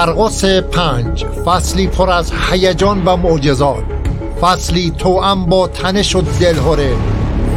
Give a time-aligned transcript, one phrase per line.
[0.00, 3.84] مرقس پنج فصلی پر از هیجان و معجزات
[4.40, 6.92] فصلی توأم با تنش و دلهوره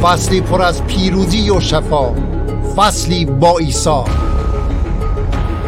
[0.04, 2.13] فصلی پر از پیروزی و شفا
[2.77, 4.03] فصلی با عیسی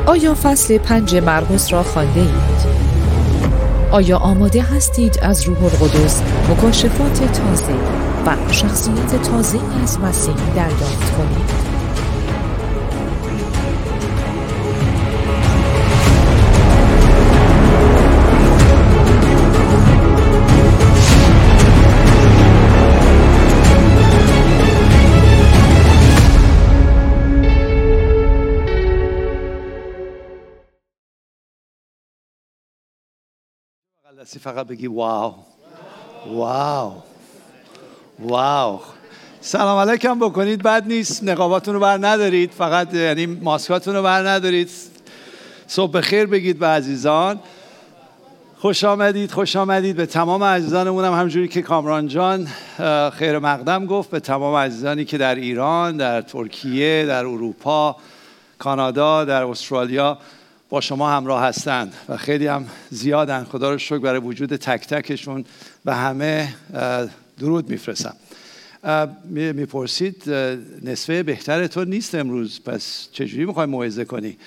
[0.06, 2.76] آیا فصل پنج مرقس را خوانده اید؟
[3.92, 7.76] آیا آماده هستید از روح القدس مکاشفات تازه
[8.26, 11.45] و شخصیت تازه از مسیح دریافت کنید؟
[34.36, 35.34] دستی فقط بگی واو.
[36.28, 36.94] واو.
[38.20, 38.80] واو.
[39.42, 41.24] سلام علیکم بکنید بد نیست.
[41.24, 42.52] نقاباتون رو بر ندارید.
[42.52, 44.70] فقط یعنی ماسکاتون رو بر ندارید.
[45.68, 47.40] صبح خیر بگید به عزیزان.
[48.58, 49.96] خوش آمدید خوش آمدید.
[49.96, 52.48] به تمام عزیزانمون هم همجوری که کامران جان
[53.12, 54.10] خیر مقدم گفت.
[54.10, 57.96] به تمام عزیزانی که در ایران در ترکیه در اروپا
[58.60, 60.18] کانادا در استرالیا
[60.76, 63.44] با شما همراه هستند و خیلی هم زیادن.
[63.44, 65.46] خدا رو شکر برای وجود تک تکشون
[65.86, 66.54] و همه
[67.40, 68.16] درود میفرستم.
[69.34, 70.30] می‌پرسید
[70.84, 72.62] نصفه بهتر تو نیست امروز.
[72.66, 74.38] پس چجوری می‌خوای موعظه کنی؟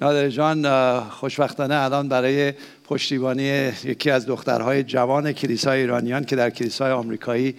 [0.00, 2.52] نادر جان خوشبختانه الان برای
[2.84, 7.54] پشتیبانی یکی از دخترهای جوان کلیسای ایرانیان که در کلیسای آمریکایی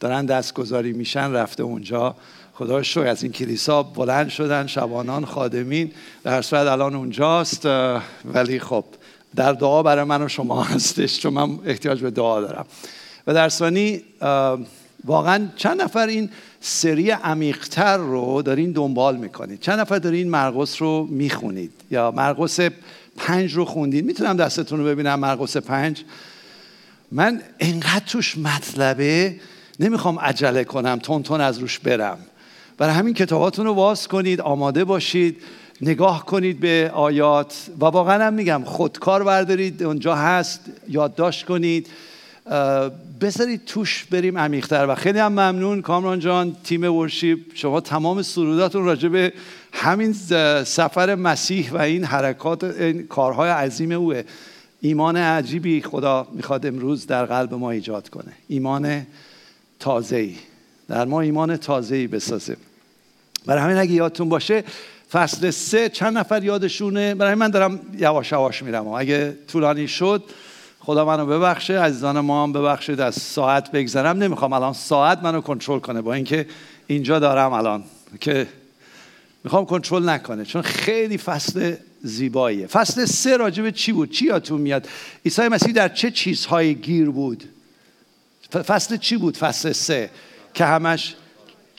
[0.00, 2.16] دارن دستگذاری میشن رفته اونجا.
[2.60, 5.92] خدا شکر از این کلیسا بلند شدن شبانان خادمین
[6.24, 7.66] در صورت الان اونجاست
[8.24, 8.84] ولی خب
[9.36, 12.66] در دعا برای من و شما هستش چون من احتیاج به دعا دارم.
[13.26, 14.02] و در ثانی
[15.04, 16.30] واقعا چند نفر این
[16.60, 22.60] سری عمیقتر رو دارین دنبال می‌کنید؟ چند نفر دارین مرقس رو می‌خونید؟ یا مرقس
[23.16, 26.04] پنج رو خوندید؟ می‌تونم دستتون رو ببینم مرقس پنج.
[27.12, 29.40] من انقدر توش مطلبه
[29.80, 32.18] نمی‌خوام عجله کنم تون تون از روش برم.
[32.80, 35.42] برای همین کتاباتون رو واس کنید آماده باشید
[35.80, 41.86] نگاه کنید به آیات و واقعا هم میگم خودکار بردارید اونجا هست یادداشت کنید.
[43.20, 48.84] بذارید توش بریم عمیقتر و خیلی هم ممنون کامران جان تیم ورشیپ شما تمام سروداتون
[48.84, 49.32] راجع به
[49.72, 50.12] همین
[50.64, 54.22] سفر مسیح و این حرکات این کارهای عظیم اوه.
[54.80, 58.32] ایمان عجیبی خدا می‌خواد امروز در قلب ما ایجاد کنه.
[58.48, 59.06] ایمان
[59.78, 60.34] تازه‌ای.
[60.88, 62.56] در ما ایمان تازه‌ای بسازه
[63.46, 64.64] برای همین اگه یادتون باشه
[65.12, 68.88] فصل سه چند نفر یادشونه؟ برای من دارم یواش یواش میرم.
[68.88, 70.24] اگه طولانی شد
[70.80, 74.18] خدا منو ببخشه عزیزان ما هم ببخشید از ساعت بگذرم.
[74.18, 76.46] نمی‌خوام الان ساعت منو کنترل کنه با اینکه
[76.86, 77.84] اینجا دارم الان
[78.20, 78.46] که
[79.44, 82.66] می‌خوام کنترل نکنه چون خیلی فصل زیباییه.
[82.66, 84.88] فصل سه راجب چی بود؟ چی یادتون میاد؟
[85.24, 87.44] عیسی مسیح در چه چیزهایی گیر بود؟
[88.52, 90.10] فصل چی بود؟ فصل سه.
[90.54, 91.14] که همش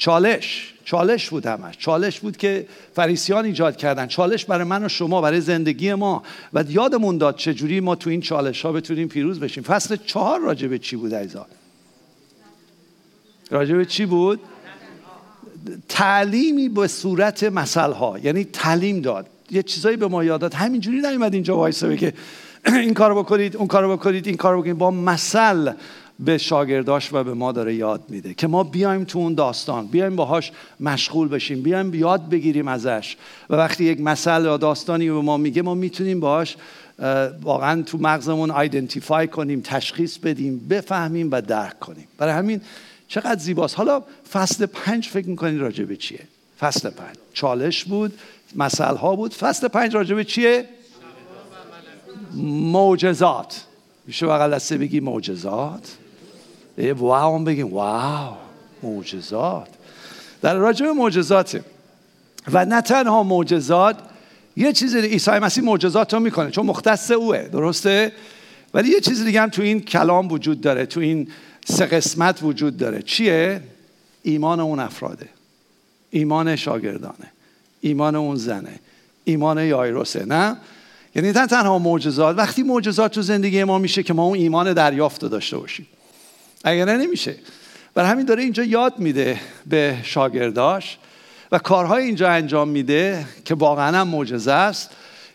[0.02, 1.78] چالش چالش بود همش.
[1.78, 4.08] چالش بود که فریسیان ایجاد کردن.
[4.08, 6.24] چالش برای من و شما برای زندگی ما.
[6.54, 9.64] و یادمون داد چجوری ما تو این چالش ها بتونیم پیروز بشیم.
[9.64, 11.46] فصل چهار راجبه چی بود ایزا
[13.50, 14.40] راجبه چی بود؟
[15.90, 19.28] تعلیمی به صورت مسئله ها یعنی تعلیم داد.
[19.52, 20.54] یه چیزایی به ما یاد داد.
[20.54, 22.14] همینجوری نیومد اینجا وایسه بگه
[22.66, 24.78] این کارو بکنید اون کارو بکنید این کارو بکنید.
[24.78, 25.74] با مثل
[26.26, 30.16] به شاگرداش و به ما داره یاد میده که ما بیایم تو اون داستان بیایم
[30.16, 33.18] باهاش مشغول بشیم بیایم یاد بگیریم ازش.
[33.50, 36.58] و وقتی یک مسئله یا داستانی به ما میگه ما می‌تونیم باهاش
[37.42, 42.08] واقعا تو مغزمون آیدنتیفای کنیم تشخیص بدیم بفهمیم و درک کنیم.
[42.18, 42.62] برای همین
[43.08, 43.78] چقدر زیباست.
[43.78, 46.28] حالا فصل پنج فکر می‌کنید راجع به چیه؟
[46.60, 47.16] فصل پنج.
[47.34, 48.14] چالش بود
[48.56, 49.34] مسئله ها بود.
[49.34, 50.66] فصل پنج راجع به چیه؟
[52.72, 53.66] معجزات.
[54.08, 55.98] میشه بغل دسته بگی معجزات؟
[56.78, 57.74] واو هم بگیم.
[57.74, 58.36] واو
[58.84, 59.68] معجزات.
[60.42, 61.64] در راجع به معجزاته
[62.52, 63.98] و نه تنها معجزات
[64.58, 68.12] یه چیزی عیسی مسیح معجزات رو می‌کنه چون مختص اوه درسته؟
[68.74, 71.28] ولی یه چیز دیگه هم تو این کلام وجود داره تو این
[71.66, 73.02] سه قسمت وجود داره.
[73.02, 73.62] چیه؟
[74.24, 75.30] ایمان اون افراده.
[76.10, 77.32] ایمان شاگردانه.
[77.82, 78.80] ایمان اون زنه.
[79.24, 80.58] ایمان یایروسه نه؟
[81.16, 85.26] یعنی نه تنها معجزات وقتی معجزات تو زندگی ما میشه که ما اون ایمان دریافت
[85.26, 85.88] داشته باشیم.
[86.64, 87.36] اگر نمیشه.
[87.94, 90.98] بر همین داره اینجا یاد میده به شاگرداش
[91.52, 94.90] و کارهای اینجا انجام میده که واقعا هم معجزه است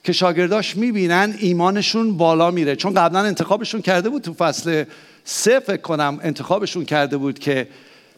[0.05, 2.77] که شاگرداش می‌بینن ایمانشون بالا میره.
[2.77, 4.85] چون قبلا انتخابشون کرده بود تو فصل
[5.25, 7.69] سه فکر کنم انتخابشون کرده بود که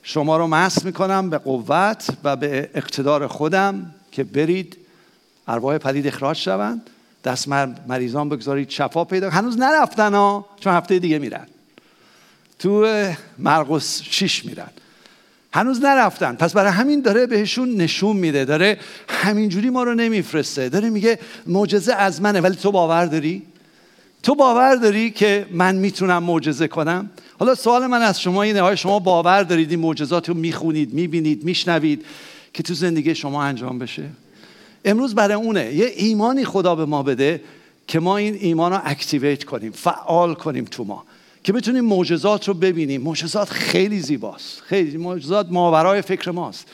[0.02, 4.76] شما رو مست می‌کنم به قوت و به اقتدار خودم که برید
[5.48, 6.90] ارواح پلید اخراج شوند.
[7.24, 7.48] دست
[7.88, 11.46] مریضان بگذارید شفا پیدا هنوز نرفتن ها چون هفته دیگه میرن.
[12.58, 12.86] تو
[13.38, 14.68] مرقس شیش میرن.
[15.52, 16.34] هنوز نرفتن.
[16.34, 18.44] پس برای همین داره بهشون نشون میده.
[18.44, 18.78] داره
[19.08, 20.68] همینجوری ما رو نمیفرسته.
[20.68, 22.40] داره میگه معجزه از منه.
[22.40, 23.42] ولی تو باور داری؟
[24.22, 28.60] تو باور داری که من می‌تونم معجزه کنم؟ حالا سوال من از شما اینه.
[28.60, 32.04] آیا شما باور دارید این معجزات رو می‌خونید می‌بینید میشنوید
[32.52, 34.04] که تو زندگی شما انجام بشه؟
[34.84, 35.74] امروز برای اونه.
[35.74, 37.40] یه ایمانی خدا به ما بده
[37.86, 41.04] که ما این ایمان رو اکتیویت کنیم فعال کنیم تو ما.
[41.48, 43.02] که بتونیم معجزات رو ببینیم.
[43.02, 44.60] معجزات خیلی زیباست.
[44.60, 46.66] خیلی معجزات ماورای فکر ماست.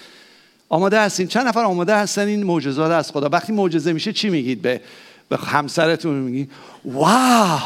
[0.69, 3.29] آماده هستین؟ چند نفر آماده هستن؟ این معجزات از خدا.
[3.29, 4.81] وقتی معجزه میشه چی میگید به
[5.29, 6.49] به همسرتون میگی
[6.85, 7.61] wow!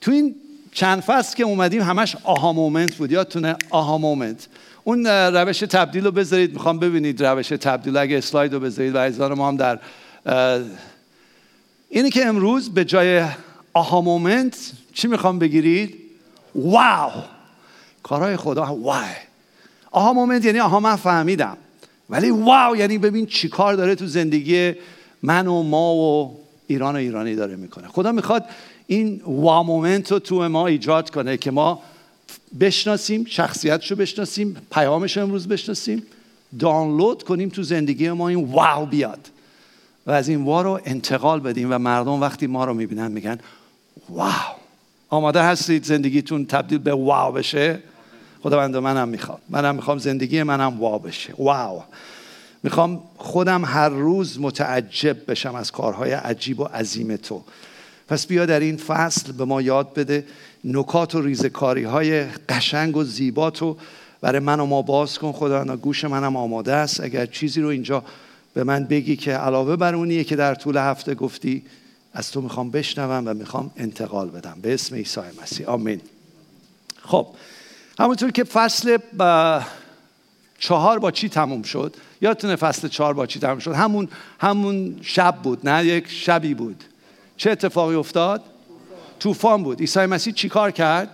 [0.00, 0.34] تو این
[0.72, 3.12] چند فصل که اومدیم همش aha moment بود.
[3.12, 4.46] یادتونه aha moment.
[4.84, 6.52] اون روش تبدیل رو بذارید.
[6.52, 7.96] می‌خوام ببینید روش تبدیل.
[7.96, 9.78] اگه اسلاید رو بذارید و عزیزان ما هم در
[11.88, 13.26] اینی که امروز به جای
[13.72, 15.98] aha moment چی می‌خوام بگیرید؟
[16.54, 17.10] wow!
[18.02, 19.02] کارهای خدا وای!
[19.90, 21.56] aha moment یعنی آها من فهمیدم.
[22.10, 24.72] ولی واو یعنی ببین چی کار داره تو زندگی
[25.22, 27.88] من و ما و ایران و ایرانی داره می‌کنه.
[27.88, 28.44] خدا می‌خواد
[28.86, 31.82] این وا مومنت رو تو ما ایجاد کنه که ما
[32.60, 36.02] بشناسیم شخصیتش رو بشناسیم پیامش امروز بشناسیم
[36.58, 39.30] دانلود کنیم تو زندگی ما این واو بیاد.
[40.06, 43.38] و از این وا رو انتقال بدیم و مردم وقتی ما رو می‌بینن میگن
[44.08, 44.53] واو!
[45.14, 47.78] آماده هستید زندگیتون تبدیل به واو بشه؟
[48.42, 49.38] خداوند منم می‌خوام.
[49.50, 51.34] منم می‌خوام زندگی منم واو بشه.
[51.38, 51.82] واو.
[52.62, 57.42] می‌خوام خودم هر روز متعجب بشم از کارهای عجیب و عظیم تو.
[58.08, 60.24] پس بیا در این فصل به ما یاد بده
[60.64, 63.76] نکات و ریزکاری های قشنگ و زیبا تو.
[64.20, 67.00] برای من و ما باز کن خدا گوش منم آماده است.
[67.00, 68.04] اگر چیزی رو اینجا
[68.54, 71.62] به من بگی که علاوه بر اونیه که در طول هفته گفتی
[72.14, 74.58] از تو می‌خوام بشنوم و می‌خوام انتقال بدم.
[74.62, 75.66] به اسم عیسی مسیح.
[75.66, 76.00] آمین.
[77.02, 77.26] خب
[77.98, 79.62] همونطور که فصل با
[80.58, 84.08] چهار با چی تموم شد؟ یادتونه فصل چهار با چی تموم شد؟ همون
[84.40, 86.84] همون شب بود نه یک شبی بود.
[87.36, 88.42] چه اتفاقی افتاد؟
[89.20, 89.80] طوفان بود.
[89.80, 91.10] عیسی مسیح چیکار کرد؟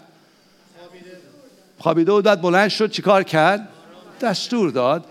[1.79, 2.25] خوابیده بود.
[2.25, 3.69] بعد بلند شد چیکار کرد؟
[4.21, 5.05] دستور داد.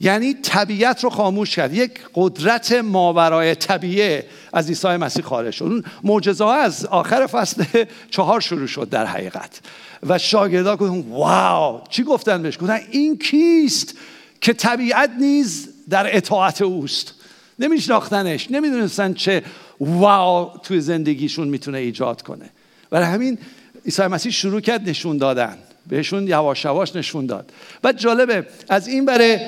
[0.00, 1.74] یعنی طبیعت رو خاموش کرد.
[1.74, 5.64] یک قدرت ماورای طبیعه از عیسی مسیح خارج شد.
[5.64, 7.64] اون معجزه از آخر فصل
[8.10, 9.60] چهار شروع شد در حقیقت.
[10.06, 11.80] و شاگردا گفتن واو!
[11.90, 13.94] چی گفتن بهش؟ گفتن این کیست
[14.40, 17.14] که طبیعت نیز در اطاعت اوست؟
[17.58, 18.50] نمیشناختنش.
[18.50, 19.42] نمی‌دونستن چه
[19.80, 22.50] واو توی زندگیشون می‌تونه ایجاد کنه.
[22.90, 23.38] برای همین
[23.84, 25.58] عیسی مسیح شروع کرد نشون دادن.
[25.88, 27.52] بهشون یواش یواش نشون داد.
[27.82, 29.38] بعد جالبه از این برای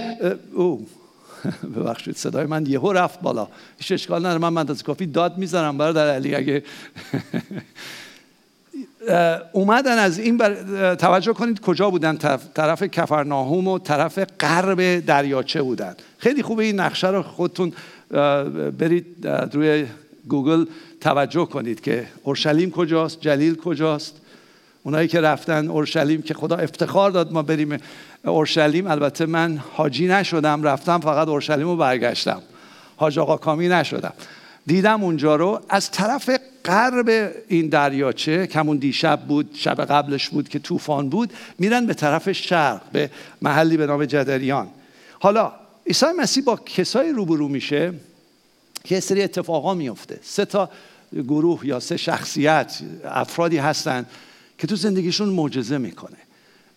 [0.53, 0.87] او
[1.77, 3.49] ببخشید صدای من یهو رفت بالا.
[3.79, 6.63] هیچ اشکال نداره من من از کافی داد می‌ذارم برادر علی اگه
[9.53, 10.55] اومدن از این بر...
[10.95, 12.17] توجه کنید کجا بودن
[12.55, 15.95] طرف کفرناهوم و طرف غرب دریاچه بودن.
[16.19, 17.73] خیلی خوبه این نقشه رو خودتون
[18.79, 19.87] برید روی
[20.29, 20.67] گوگل
[21.01, 24.21] توجه کنید که اورشلیم کجاست جلیل کجاست.
[24.87, 27.79] اونایی که رفتن اورشلیم که خدا افتخار داد ما بریم
[28.25, 28.87] اورشلیم.
[28.87, 32.43] البته من حاجی نشدم رفتم فقط اورشلیم رو برگشتم.
[32.97, 34.13] حاج آقا کامی نشدم.
[34.67, 36.31] دیدم اونجا رو از طرف
[36.65, 42.33] غرب این دریاچه کمون دیشب بود شب قبلش بود که طوفان بود میرن به طرف
[42.33, 43.11] شرق به
[43.43, 44.69] محلی به نام جدریان.
[45.19, 45.53] حالا
[45.87, 47.93] عیسی مسیح با کسایی روبرو میشه
[48.85, 50.19] که سری اتفاقا میفته.
[50.23, 50.71] سه تا
[51.13, 54.07] گروه یا سه شخصیت افرادی هستن.
[54.59, 56.17] که تو زندگیشون معجزه می‌کنه.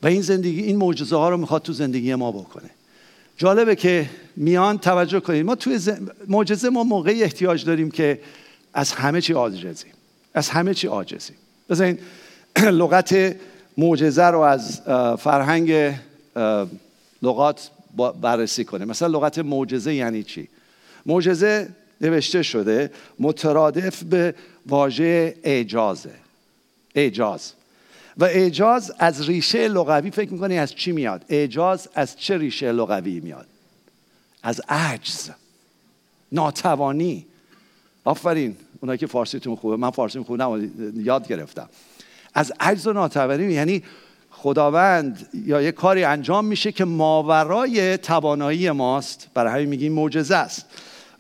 [0.02, 2.70] و این زندگی این معجزه ها رو می‌خواد تو زندگی ما بکنه.
[3.38, 5.46] جالبه که میان توجه کنید.
[5.46, 5.80] ما توی
[6.28, 8.20] معجزه ما موقعی احتیاج داریم که
[8.74, 9.94] از همه چی عاجزیم
[10.34, 11.36] از همه چی عاجزیم
[11.70, 12.00] بذارین
[12.82, 13.36] لغت
[13.78, 14.82] معجزه رو از
[15.20, 15.96] فرهنگ
[17.22, 17.70] لغات
[18.22, 18.88] بررسی کنیم.
[18.88, 20.48] مثلا لغت معجزه یعنی چی؟
[21.06, 21.70] معجزه
[22.02, 24.36] نوشته شده مترادف به
[24.68, 26.12] واژه اعجازه.
[26.96, 27.54] اعجاز.
[28.20, 33.20] و اعجاز از ریشه لغوی فکر می‌کنی از چی میاد؟ اعجاز از چه ریشه لغوی
[33.20, 33.48] میاد؟
[34.44, 35.30] از عجز.
[36.32, 37.26] ناتوانی.
[38.04, 38.56] آفرین.
[38.82, 39.76] اونایی که فارسیتون خوبه.
[39.76, 41.70] من فارسی خوبه یاد گرفتم.
[42.34, 43.84] از عجز و ناتوانی یعنی
[44.32, 49.28] خداوند یا یه کاری انجام میشه که ماورای توانایی ماست.
[49.34, 50.66] برای همین میگیم معجزه است.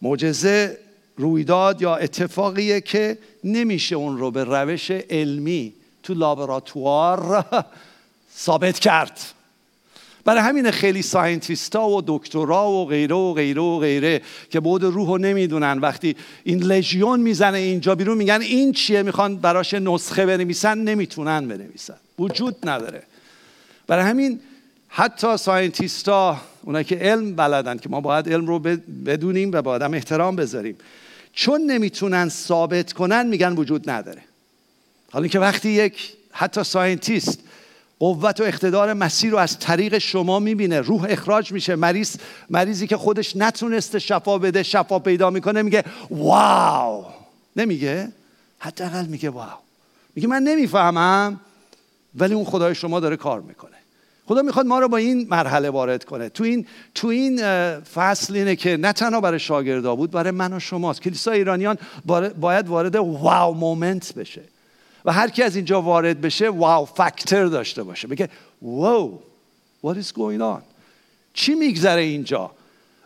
[0.02, 0.78] معجزه
[1.18, 5.74] رویداد یا اتفاقیه که نمیشه اون رو به روش علمی
[6.10, 7.46] تو لابراتوار
[8.46, 9.20] ثابت کرد.
[10.26, 15.08] برای همین خیلی ساینتیستا و دکترا و غیره و غیره و غیره که بود روح
[15.08, 20.78] رو نمی‌دونن وقتی این لژیون می‌زنه اینجا بیرون میگن این چیه می‌خوان براش نسخه بنویسن
[20.78, 21.98] نمی‌تونن بنویسن.
[22.20, 23.04] وجود نداره.
[23.88, 24.40] برای همین
[24.88, 28.60] حتی ساینتیستا اونایی که علم بلدن که ما باید علم رو
[29.06, 30.76] بدونیم و باید هم احترام بذاریم
[31.34, 34.29] چون نمی‌تونن ثابت کنن میگن وجود نداره.
[35.12, 37.40] حالا که وقتی یک حتی scientist
[38.00, 42.16] قوت و اقتدار مسیح رو از طریق شما می‌بینه روح اخراج میشه مریض
[42.50, 47.06] مریضی که خودش نتونسته شفا بده شفا پیدا می‌کنه میگه wow!
[47.56, 48.12] نمیگه
[48.60, 49.60] حداقل میگه wow!
[50.16, 51.40] میگه من نمی‌فهمم
[52.16, 53.76] ولی اون خدای شما داره کار می‌کنه.
[54.26, 56.30] خدا می‌خواد ما رو با این مرحله وارد کنه.
[56.30, 57.40] تو این تو این
[57.80, 61.02] فصل اینه که نه تنها برای شاگردا بود برای من و شماست.
[61.02, 61.78] کلیسا ایرانیان
[62.40, 64.42] باید وارد wow moment بشه.
[65.06, 68.08] و هر کی از اینجا وارد بشه wow factor داشته باشه.
[68.08, 68.30] بگه
[68.62, 69.20] wow
[69.86, 70.62] what is going on?
[71.34, 72.52] چی میگذره اینجا؟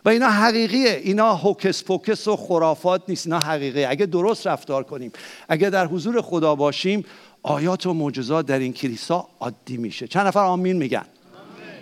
[0.04, 1.00] و اینا حقیقیه.
[1.04, 3.26] اینا hocus pocus و خرافات نیست.
[3.26, 3.88] اینا حقیقیه.
[3.88, 5.12] اگه درست رفتار کنیم
[5.48, 7.04] اگه در حضور خدا باشیم
[7.42, 10.08] آیات و معجزات در این کلیسا عادی میشه.
[10.08, 11.04] چند نفر آمین میگن؟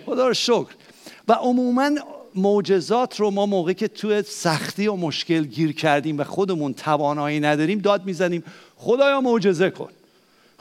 [0.05, 0.75] خدا رو شکر.
[1.27, 1.89] و عموما
[2.35, 7.79] معجزات رو ما موقعی که تو سختی و مشکل گیر کردیم و خودمون توانایی نداریم
[7.79, 8.43] داد می‌زنیم.
[8.77, 9.89] خدایا معجزه کن.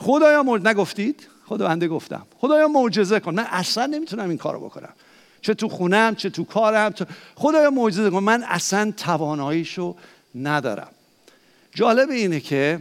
[0.03, 2.27] خدایا معجزه نگفتید؟ خدا بنده گفتم.
[2.39, 3.35] خدایا معجزه کن.
[3.35, 4.93] من اصلا نمی‌تونم این کارو بکنم.
[5.41, 7.05] چه تو خونم چه تو کارم تو...
[7.35, 8.19] خدایا معجزه کن.
[8.19, 9.97] من اصلا تواناییشو
[10.35, 10.89] ندارم.
[11.75, 12.81] جالب اینه که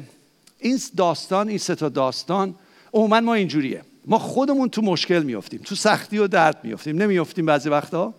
[0.60, 2.56] این داستان این سه تا داستان
[2.94, 3.82] عموما ما اینجوریه.
[4.06, 7.02] ما خودمون تو مشکل میافتیم تو سختی و درد میافتیم.
[7.02, 8.14] نمیافتیم بعضی وقتا.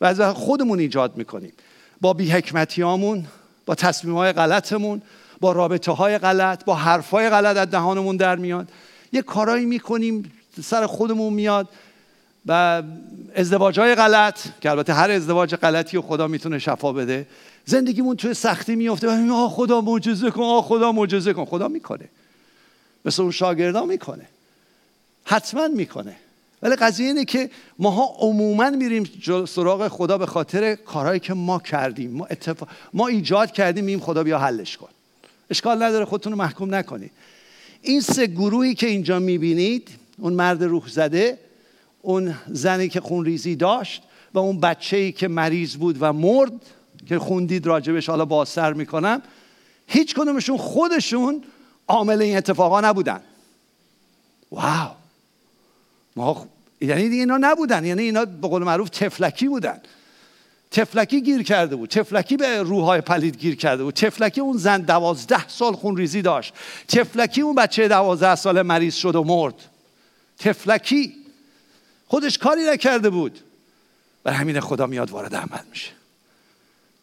[0.00, 1.52] بعضی وقتا خودمون ایجاد می‌کنیم.
[2.00, 3.26] با بیحکمتیامون
[3.66, 5.02] با تصمیم های غلطمون
[5.40, 8.68] با رابطه های غلط با حرف های غلط از دهانمون در میاد.
[9.12, 10.32] یه کارایی می‌کنیم
[10.62, 11.68] سر خودمون میاد
[12.46, 12.82] و
[13.34, 17.26] ازدواج های غلط که البته هر ازدواج غلطی و خدا می‌تونه شفا بده
[17.64, 21.44] زندگیمون توی سختی میفته و آه خدا معجزه کن آه خدا معجزه کن.
[21.44, 22.08] خدا می‌کنه.
[23.04, 24.26] مثل اون شاگردا می‌کنه.
[25.24, 26.16] حتما می‌کنه.
[26.62, 29.10] ولی قضیه اینه که ماها عموما میریم
[29.48, 32.10] سراغ خدا به خاطر کارهایی که ما کردیم.
[32.10, 32.68] ما, اتفاق...
[32.92, 34.88] ما ایجاد کردیم میگیم خدا بیا حلش کن.
[35.50, 37.10] اشکال نداره خودتون رو محکوم نکنید
[37.82, 39.88] این سه گروهی که اینجا می‌بینید
[40.18, 41.38] اون مرد روح زده
[42.02, 44.02] اون زنی که خونریزی داشت
[44.34, 46.52] و اون بچه که مریض بود و مرد
[47.06, 49.22] که خوندید راجبش حالا بازتر می‌کنم
[49.86, 51.42] هیچ کدومشون خودشون
[51.88, 53.20] عامل این اتفاقا نبودن.
[54.52, 54.90] واو!
[56.16, 56.46] ما
[56.80, 59.80] یعنی دیگه اینا نبودن یعنی اینا به قول معروف تفلکی بودن.
[60.70, 61.88] تفلکی گیر کرده بود.
[61.88, 63.94] تفلکی به روحای پلید گیر کرده بود.
[63.94, 66.54] تفلکی اون زن دوازده سال خونریزی داشت.
[66.88, 69.54] تفلکی اون بچه دوازده سال مریض شد و مرد.
[70.38, 71.14] تفلکی
[72.06, 73.40] خودش کاری نکرده بود.
[74.24, 75.90] برای همین خدا میاد وارد عمل میشه.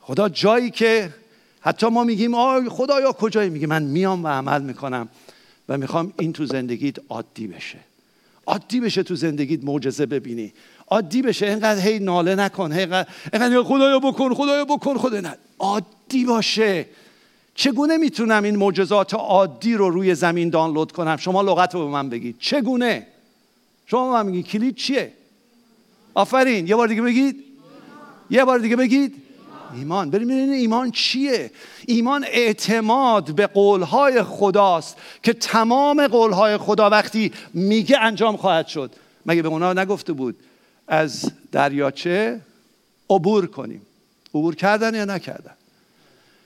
[0.01, 1.13] خدا جایی که
[1.61, 5.09] حتی ما میگیم آی خدایا کجایی؟ میگه من میام و عمل می‌کنم
[5.69, 7.79] و می‌خوام این تو زندگیت عادی بشه.
[8.45, 10.53] عادی بشه تو زندگیت معجزه ببینی.
[10.87, 11.45] عادی بشه.
[11.45, 15.37] اینقدر هی ناله نکن هی اینقدر خدایا بکن خدایا بکن خدا نه.
[15.59, 16.85] عادی باشه.
[17.55, 22.09] چگونه می‌تونم این معجزات عادی رو روی زمین دانلود کنم؟ شما لغت رو به من
[22.09, 22.35] بگید.
[22.39, 23.07] چگونه؟
[23.85, 25.11] شما به من بگید کلید چیه؟
[26.13, 26.67] آفرین.
[26.67, 27.43] یه بار دیگه بگید.
[28.29, 29.15] یه بار دیگه بگید.
[29.75, 30.09] ایمان.
[30.09, 31.51] بریم ببینیم ایمان چیه.
[31.87, 38.91] ایمان اعتماد به قولهای خداست که تمام قولهای خدا وقتی میگه انجام خواهد شد.
[39.25, 40.35] مگه به اونا نگفته بود؟
[40.87, 42.41] از دریاچه
[43.09, 43.81] عبور کنیم.
[44.33, 45.51] عبور کردن یا نکردن.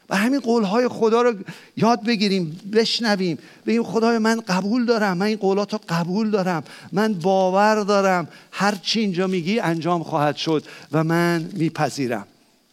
[0.09, 1.33] و همین قولهای خدا رو
[1.77, 3.37] یاد بگیریم بشنویم.
[3.65, 6.63] بگیم خدای من قبول دارم من این قولات رو قبول دارم.
[6.91, 8.27] من باور دارم.
[8.51, 12.27] هر چی اینجا میگی انجام خواهد شد و من میپذیرم.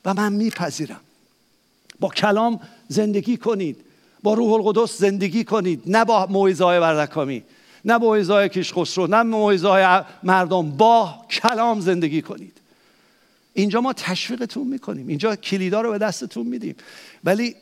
[0.05, 1.01] و من میپذیرم.
[2.01, 3.77] با کلام زندگی کنید.
[4.23, 5.83] با روح القدس زندگی کنید.
[5.87, 7.43] نه با موعظه های بردکامی
[7.89, 10.71] نه موعظه های کشخسرو نه موعظه های مردم.
[10.71, 12.53] با کلام زندگی کنید.
[13.55, 15.09] اینجا ما تشویقتون می‌کنیم.
[15.09, 16.77] اینجا کلیدا رو به دستتون میدیم.
[17.25, 17.55] ولی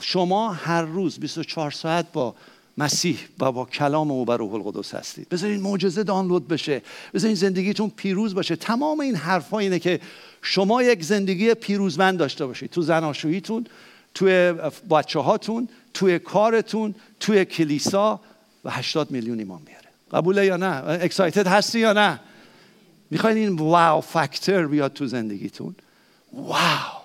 [0.00, 2.34] شما هر روز 24 ساعت با
[2.78, 5.28] مسیح و با کلام او و روح القدس هستید.
[5.28, 6.82] بذارین معجزه دانلود بشه.
[7.14, 8.56] بذارین زندگیتون پیروز باشه.
[8.56, 10.00] تمام این حرفا اینه که
[10.42, 12.70] شما یک زندگی پیروزمند داشته باشید.
[12.70, 13.66] تو زناشوییتون
[14.14, 14.54] توی
[14.90, 18.20] بچه هاتون توی کارتون توی کلیسا
[18.64, 19.88] و 80 میلیون ایمان بیاره.
[20.12, 22.20] قبوله یا نه؟ اکسایتد هستی یا نه؟
[23.10, 25.74] می‌خواین این واو فاکتور بیاد تو زندگیتون؟
[26.32, 27.02] واو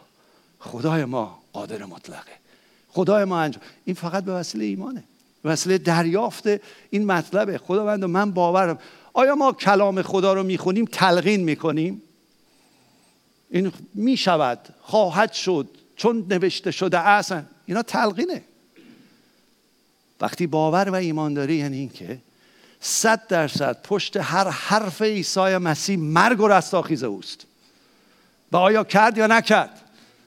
[0.59, 2.31] خدای ما قادر مطلقه.
[2.89, 3.63] خدای ما انجام.
[3.85, 5.03] این فقط به وسیله ایمانه.
[5.43, 6.47] به وسیله دریافت
[6.89, 7.57] این مطلبه.
[7.57, 8.79] خداوند من باورم.
[9.13, 12.01] آیا ما کلام خدا رو می‌خونیم تلقین می‌کنیم؟
[13.49, 14.59] این می‌شود.
[14.81, 15.69] خواهد شد.
[15.95, 17.43] چون نوشته شده اصلا.
[17.65, 18.41] اینا تلقینه.
[20.25, 22.17] وقتی باور و ایمان داری یعنی اینکه
[22.79, 27.45] صد درصد پشت هر حرف عیسی مسیح مرگ و رستاخیز اوست.
[28.51, 29.81] و آیا کرد یا نکرد؟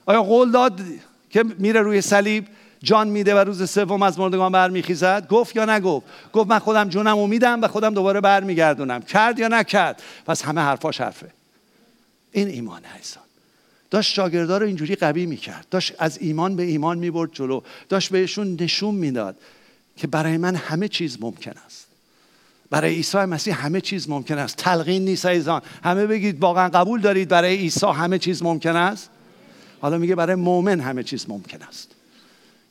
[0.05, 0.81] آیا قول داد
[1.29, 2.47] که میره روی صلیب
[2.83, 7.27] جان میده و روز سوم از مردگان برمیخیزد؟ گفت یا نگفت؟ گفت من خودم جونمو
[7.27, 9.01] میدم و خودم دوباره برمیگردونم.
[9.01, 11.27] کرد یا نکرد؟ پس همه حرفاش حرفه.
[12.31, 13.23] این ایمان هیسان
[13.91, 15.67] داشت شاگردا رو اینجوری قوی می‌کرد.
[15.71, 17.61] داشت از ایمان به ایمان می‌برد جلو.
[17.89, 19.35] داشت بهشون نشون می‌داد.
[19.99, 21.87] که برای من همه چیز ممکن است.
[22.69, 24.57] برای عیسی مسیح همه چیز ممکن است.
[24.57, 29.09] تلقین نیست ایزان همه بگید واقعا قبول دارید برای عیسی همه چیز ممکن است؟
[29.81, 31.91] حالا میگه برای مؤمن همه چیز ممکن است.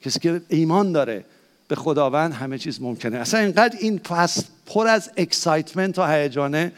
[0.02, 1.24] کسی که ایمان داره
[1.68, 3.16] به خداوند همه چیز ممکنه.
[3.16, 6.72] اصلا اینقدر این فصل پر از اکسایتمنت و هیجانه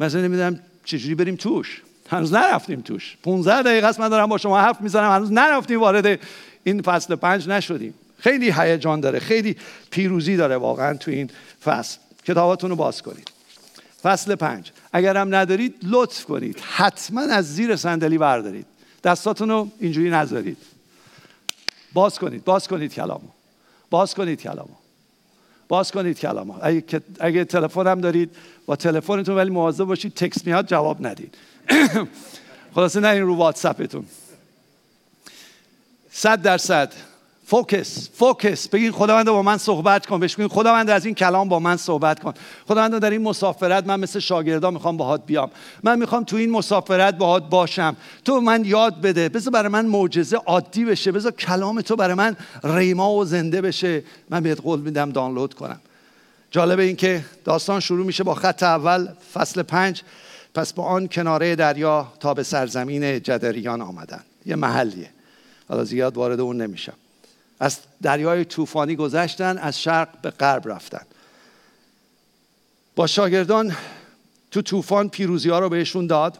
[0.00, 1.82] مثلا نمی‌دونم چجوری بریم توش.
[2.08, 3.16] هنوز نرفتیم توش.
[3.22, 5.10] 15 دقیقه است من دارم با شما حرف می‌زنم.
[5.10, 6.20] هنوز نرفتیم وارد
[6.64, 7.94] این فصل پنج نشدیم.
[8.18, 9.56] خیلی هیجان داره خیلی
[9.90, 11.30] پیروزی داره واقعا تو این
[11.64, 11.98] فصل.
[12.24, 13.30] کتاباتون رو باز کنید.
[14.02, 14.72] فصل پنج.
[14.92, 16.60] اگر هم ندارید لطف کنید.
[16.60, 18.66] حتما از زیر صندلی بردارید.
[19.04, 20.56] دستاتون رو اینجوری نذارید.
[21.92, 23.28] باز کنید باز کنید کلامو.
[23.90, 24.74] باز کنید کلامو.
[25.68, 26.54] باز کنید کلامو.
[26.62, 26.84] اگه,
[27.20, 28.30] اگه تلفن هم دارید
[28.66, 31.34] با تلفنتون ولی مواظب باشید text میاد جواب ندید.
[32.74, 34.06] خلاصه نه این رو واتساپتون.
[36.10, 36.92] صد درصد.
[37.48, 38.68] focus focus.
[38.68, 40.20] بگین خداوند با من صحبت کن.
[40.20, 42.34] بهش بگین خداوند از این کلام با من صحبت کن.
[42.68, 45.50] خداوند در این مسافرت من مثل شاگردا می‌خوام باهات بیام.
[45.82, 47.96] من می‌خوام تو این مسافرت باهات باشم.
[48.24, 49.28] تو من یاد بده.
[49.28, 51.12] بذار برای من معجزه عادی بشه.
[51.12, 54.02] بذار کلام تو برای من ریما و زنده بشه.
[54.30, 55.80] من بهت قول میدم دانلود کنم.
[56.50, 60.02] جالب این که داستان شروع میشه با خط اول فصل پنج.
[60.54, 64.20] پس با آن کناره دریا تا به سرزمین جدریان آمدن.
[64.46, 65.10] یه محلیه.
[65.68, 66.92] حالا زیاد وارد اون نمیشم.
[67.60, 71.06] از دریای طوفانی گذشتن از شرق به غرب رفتن.
[72.96, 73.76] با شاگردان
[74.50, 76.38] تو طوفان پیروزی ها رو بهشون داد.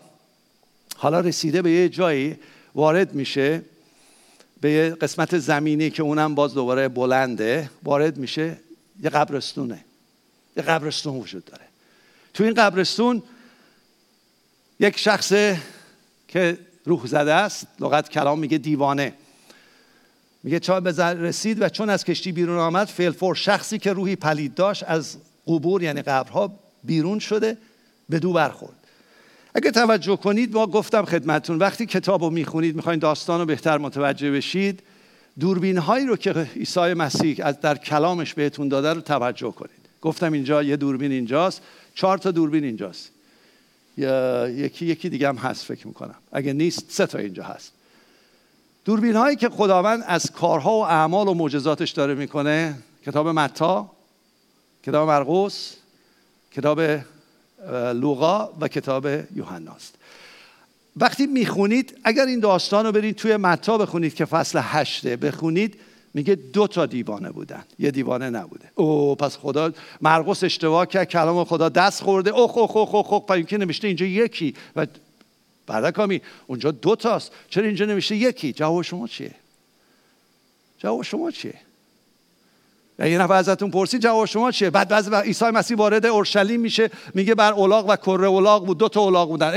[0.97, 2.37] حالا رسیده به یه جایی
[2.75, 3.63] وارد میشه
[4.61, 8.59] به یه قسمت زمینی که اونم باز دوباره بلنده وارد میشه
[9.03, 9.85] یه قبرستونه.
[10.57, 11.65] یه قبرستون وجود داره.
[12.35, 13.23] تو این قبرستون
[14.81, 15.33] یک شخص
[16.29, 19.15] که روح زده است لغت کلام میگه دیوانه.
[20.47, 24.55] میگه چا به رسید و چون از کشتی بیرون آمد فلفور شخصی که روحی پلید
[24.55, 26.53] داشت از قبور یعنی قبرها
[26.85, 27.57] بیرون شده
[28.09, 28.77] به دو برخورد.
[29.55, 34.31] اگه توجه کنید ما گفتم خدمتون وقتی کتاب رو می‌خونید می‌خواین داستان رو بهتر متوجه
[34.31, 34.83] بشید
[35.41, 39.87] دوربین هایی رو که عیسی مسیح از در کلامش بهتون داده رو توجه کنید.
[40.03, 41.63] گفتم اینجا یه دوربین اینجاست
[41.95, 43.11] چهار تا دوربین اینجاست.
[44.49, 46.15] یکی یکی دیگه هم هست فکر می‌کنم.
[46.33, 47.73] اگه نیست سه تا اینجا هست.
[48.87, 52.75] دوربین هایی که خداوند از کارها و اعمال و معجزاتش داره می‌کنه
[53.07, 53.91] کتاب متا
[54.83, 55.75] کتاب مرقس
[56.53, 56.81] کتاب
[57.95, 59.95] لوقا و کتاب یوحناست
[60.97, 65.81] وقتی می‌خونید اگر این داستان رو برید توی متا بخونید که فصل هشته بخونید
[66.15, 67.65] میگه دو تا دیوانه بودن.
[67.79, 68.71] یه دیوانه نبوده.
[68.75, 72.31] او پس خدا مرقس اشتباه کرد کلام خدا دست خورده.
[72.31, 73.37] اوخ اوخ اوخ اوخ, اوخ.
[73.47, 74.87] که نوشته اینجا یکی و
[75.67, 77.33] کامی اونجا دو تاست.
[77.51, 79.35] چرا اینجا نمیشه یکی؟ جواب شما چیه؟
[80.79, 81.55] جواب شما چیه؟
[82.99, 87.35] یه نفر ازتون پرسید جواب شما چیه؟ بعد بعضی عیسی مسیح وارد اورشلیم میشه میگه
[87.35, 89.55] بر اولاغ و کره اولاغ بود دو تا اولاغ بودن.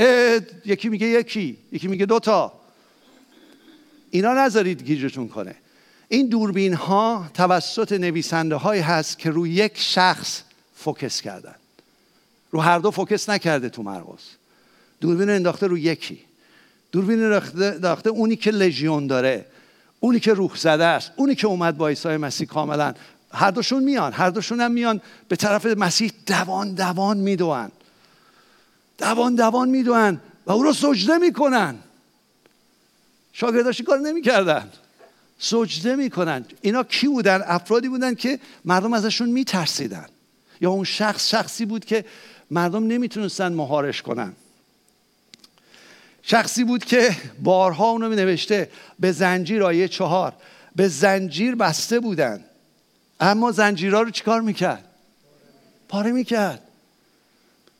[0.64, 2.52] یکی میگه یکی یکی میگه دو تا.
[4.10, 5.54] اینا نذارید گیجتون کنه.
[6.08, 10.42] این دوربین ها توسط نویسنده های هست که روی یک شخص
[10.74, 11.54] فوکس کردن.
[12.50, 14.39] رو هر دو فوکس نکرده تو مرقس
[15.00, 16.20] دوربین انداخته رو یکی.
[16.92, 19.46] دوربین انداخته اونی که لژیون داره
[20.00, 22.94] اونی که روح زده است اونی که اومد با عیسی مسیح کاملا.
[23.32, 25.00] هر دوشون میان هر دوشون هم میان.
[25.28, 27.72] به طرف مسیح دوان دوان میدوان.
[28.98, 31.74] دوان دوان میدوان و او رو سجده می‌کنن.
[33.32, 34.70] شاگرداش کار نمی‌کردن.
[35.38, 36.44] سجده می‌کنن.
[36.60, 40.06] اینا کی بودن؟ افرادی بودن که مردم ازشون میترسیدن.
[40.60, 42.04] یا اون شخص شخصی بود که
[42.50, 44.32] مردم نمی‌تونستن مهارش کنن.
[46.22, 50.32] شخصی بود که بارها اونو می نوشته به زنجیر آیه چهار.
[50.76, 52.44] به زنجیر بسته بودن.
[53.20, 54.84] اما زنجیرها رو چیکار می‌کرد؟
[55.88, 56.62] پاره می‌کرد.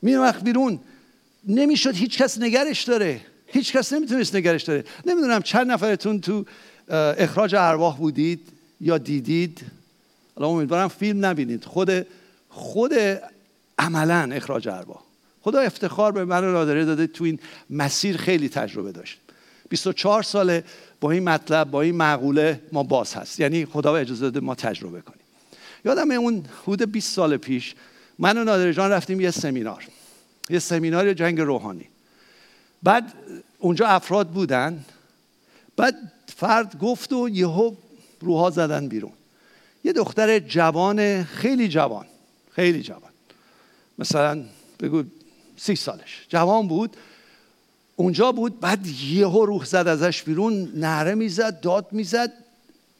[0.03, 0.81] وقت بیرون.
[1.49, 3.21] نمی‌شد هیچ کس نگرش داره.
[3.47, 4.85] هیچ کس نمی‌تونست نگرش داره.
[5.07, 6.45] نمی‌دونم چند نفرتون تو
[7.19, 8.49] اخراج ارواح بودید
[8.81, 9.61] یا دیدید.
[10.35, 11.65] حالا امیدوارم فیلم نبینید.
[11.65, 12.07] خود
[12.49, 12.95] خود
[13.79, 15.03] عملا اخراج ارباح
[15.43, 17.39] خدا افتخار به من نادره داده تو این
[17.71, 19.21] مسیر خیلی تجربه داشت.
[19.69, 20.65] 24 ساله
[21.01, 23.41] با این مطلب با این معقوله ما باز هست.
[23.41, 25.21] یعنی خدا اجازه داده ما تجربه کنیم.
[25.85, 27.75] یادم اون حدود 20 سال پیش
[28.19, 29.85] من و نادر جان رفتیم یه سمینار.
[30.51, 31.89] یه سمینار جنگ روحانی.
[32.83, 33.13] بعد
[33.59, 34.85] اونجا افراد بودن.
[35.77, 35.95] بعد
[36.37, 37.75] فرد گفت و یهو
[38.21, 39.13] روها زدن بیرون.
[39.85, 42.07] یه دختر جوان خیلی جوان
[42.51, 43.11] خیلی جوان.
[43.99, 44.45] مثلا
[44.81, 45.03] بگو
[45.63, 46.27] سی سالش.
[46.29, 46.97] جوان بود.
[47.97, 52.33] اونجا بود بعد یهو روح زد ازش بیرون نهره می‌زد داد می‌زد.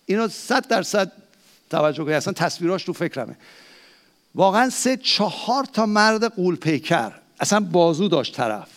[0.07, 1.13] اینو صد درصد
[1.71, 2.17] توجه کنید.
[2.17, 3.37] اصلا تصویراش تو فکرمه.
[4.35, 8.69] واقعا سه چهار تا مرد قول پیکر اصلا بازو داشت طرف.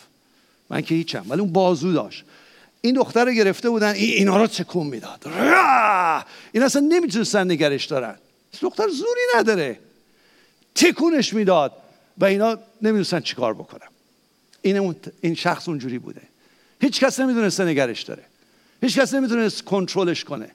[0.69, 2.23] من که هیچم ولی اون بازو داشت.
[2.81, 5.25] این دختر رو گرفته بودن این اینا رو تکون می‌داد؟
[6.51, 8.15] این اصلا نمی‌تونستن نگرش دارن.
[8.61, 9.79] دختر زوری نداره.
[10.75, 11.71] تکونش می‌داد.
[12.17, 13.87] و اینا نمی‌دونستن چیکار بکنم
[14.61, 16.21] این این شخص اونجوری بوده.
[16.81, 18.23] هیچ کس نمی‌دونسته نگرش داره.
[18.81, 20.49] هیچ کس نمی‌تونست کنترلش کنه.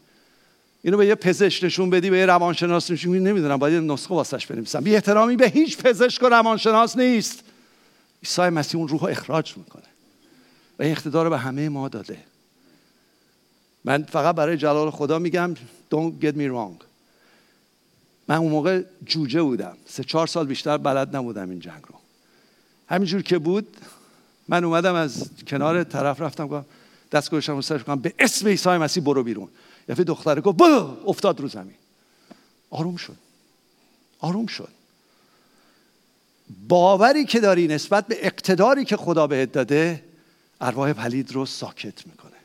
[0.82, 4.14] اینو به یه پزشک نشون بدی به یه روانشناس نشون بدی نمی‌دونم باید یه نسخه
[4.14, 4.80] واسش بنویسم.
[4.80, 7.42] بی احترامی به هیچ پزشک و روانشناس نیست.
[8.22, 9.82] عیسی مسیح اون روح اخراج می‌کنه.
[10.78, 12.18] و این اقتدار به همه ما داده.
[13.84, 15.54] من فقط برای جلال خدا میگم
[15.94, 16.87] don't get me wrong.
[18.28, 19.76] من اون موقع جوجه بودم.
[19.86, 21.94] سه چهار سال بیشتر بلد نبودم این جنگ رو.
[22.88, 23.76] همینجور که بود
[24.48, 26.66] من اومدم از کنار طرف رفتم گفتم
[27.12, 29.48] دست گوشم سرش کنم به اسم عیسی مسیح برو بیرون.
[29.88, 31.74] یه دختره گفت با افتاد رو زمین.
[32.70, 33.16] آروم شد.
[34.20, 34.68] آروم شد.
[36.68, 40.04] باوری که داری نسبت به اقتداری که خدا بهت داده
[40.60, 42.37] ارواح پلید رو ساکت می‌کنه.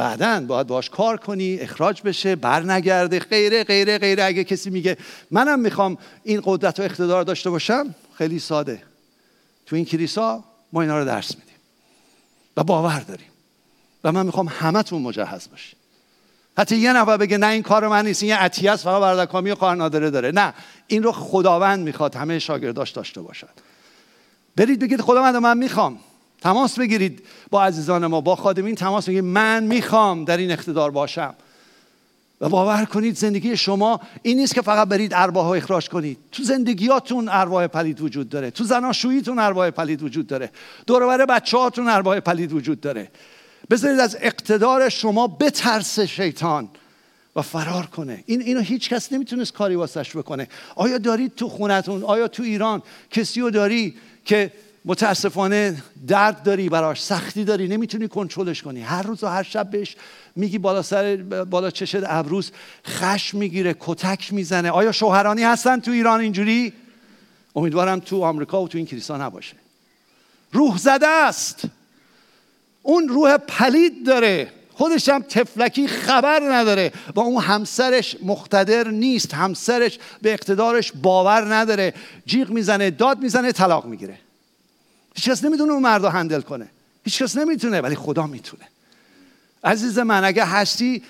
[0.00, 4.24] بعدا باید باش کار کنی اخراج بشه برنگرده غیره غیره غیره.
[4.24, 4.96] اگه کسی میگه
[5.30, 8.82] منم می‌خوام این قدرت و اقتدار داشته باشم خیلی ساده.
[9.66, 11.54] تو این کلیسا ما اینا رو درس میدیم
[12.56, 13.26] و باور داریم.
[14.04, 15.76] و من می‌خوام همتون مجهز باشید.
[16.58, 19.50] حتی یه نفر بگه نه این کار من نیست این یه عطیه است فقط بردکامی
[19.50, 20.30] و کار نادره داره.
[20.30, 20.54] نه
[20.86, 23.54] این رو خداوند می‌خواد همه شاگرداش داشته باشد
[24.56, 25.98] برید بگید خداوند من می‌خوام.
[26.40, 29.24] تماس بگیرید با عزیزان ما با خادمین تماس بگیرید.
[29.24, 31.34] من می‌خوام در این اقتدار باشم.
[32.40, 36.18] و باور کنید زندگی شما این نیست که فقط برید ارواح رو اخراج کنید.
[36.32, 38.50] تو زندگیاتون ارواح پلید وجود داره.
[38.50, 40.50] تو زناشوییتون ارواح پلید وجود داره.
[40.86, 43.10] دوربر بچه هاتون ارواح پلید وجود داره.
[43.70, 46.68] بذارید از اقتدار شما بترسه شیطان
[47.36, 48.24] و فرار کنه.
[48.26, 50.48] این اینو هیچ کس نمی‌تونست کاری واسش بکنه.
[50.74, 54.52] آیا دارید تو خونتون؟ آیا تو ایران؟ کسی رو داری که
[54.84, 58.80] متاسفانه درد داری براش سختی داری نمی‌تونی کنترلش کنی.
[58.80, 59.96] هر روز و هر شب بهش
[60.36, 61.16] میگی بالا سر
[61.50, 62.52] بالا چشد ابروز
[62.86, 64.70] خش می‌گیره کتک می‌زنه.
[64.70, 66.72] آیا شوهرانی هستن تو ایران اینجوری؟
[67.56, 69.56] امیدوارم تو آمریکا و تو این کلیسا نباشه.
[70.52, 71.62] روح زده است.
[72.82, 74.52] اون روح پلید داره.
[74.72, 76.92] خودش هم تفلکی خبر نداره.
[77.14, 79.34] با اون همسرش مقتدر نیست.
[79.34, 81.94] همسرش به اقتدارش باور نداره.
[82.26, 84.18] جیغ می‌زنه داد می‌زنه طلاق می‌گیره.
[85.20, 86.68] هیچ کس نمی‌تونه اون مرد هندل کنه.
[87.04, 88.64] هیچ کس نمی‌تونه ولی خدا می‌تونه.
[89.64, 91.02] عزیز من اگه هستی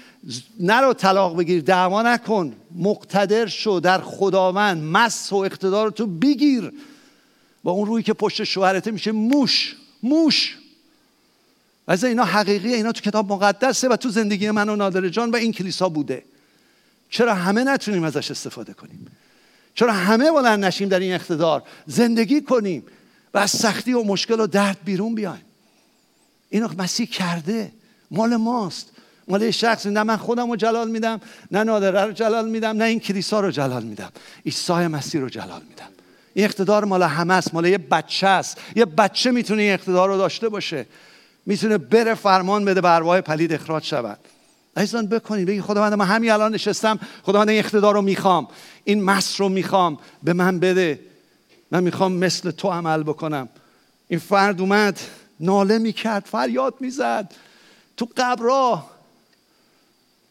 [0.61, 2.57] نرو طلاق بگیر دعوا نکن.
[2.77, 4.83] مقتدر شو در خداوند.
[4.83, 6.73] مس و اقتدار تو بگیر.
[7.62, 10.59] با اون روی که پشت شوهرته میشه موش موش.
[11.87, 12.77] از اینا حقیقیه.
[12.77, 16.23] اینا تو کتاب مقدسه و تو زندگی من و نادر جان و این کلیسا بوده.
[17.11, 19.07] چرا همه نتونیم ازش استفاده کنیم؟
[19.75, 22.83] چرا همه بلند نشیم در این اقتدار؟ زندگی کنیم.
[23.35, 25.45] و از سختی و مشکل و درد بیرون بیایم.
[26.51, 27.73] اینو مسیح کرده.
[28.11, 28.90] مال ماست.
[29.29, 33.01] مال شخص نه من خودم رو جلال میدم نه نادره رو جلال میدم نه این
[33.01, 34.12] کلیسا رو جلال میدم.
[34.47, 35.88] عیسی مسیح رو جلال میدم.
[36.35, 38.59] این اقتدار مال همه است مال یه بچه است.
[38.77, 40.87] یه بچه می‌تونه این اقتدار رو داشته باشه.
[41.47, 44.19] می‌تونه بره فرمان بده به ارواح پلید اخراج شود.
[44.77, 48.49] عزیزان بکنید بگید خداوند من همین الان نشستم خداوند این اقتدار رو می‌خوام.
[48.85, 49.99] این مس رو می‌خوام.
[50.23, 51.01] به من بده.
[51.70, 53.48] من می‌خوام مثل تو عمل بکنم.
[54.09, 55.00] این فرد اومد
[55.40, 57.33] ناله می‌کرد فریاد می‌زد.
[57.96, 58.85] تو قبرا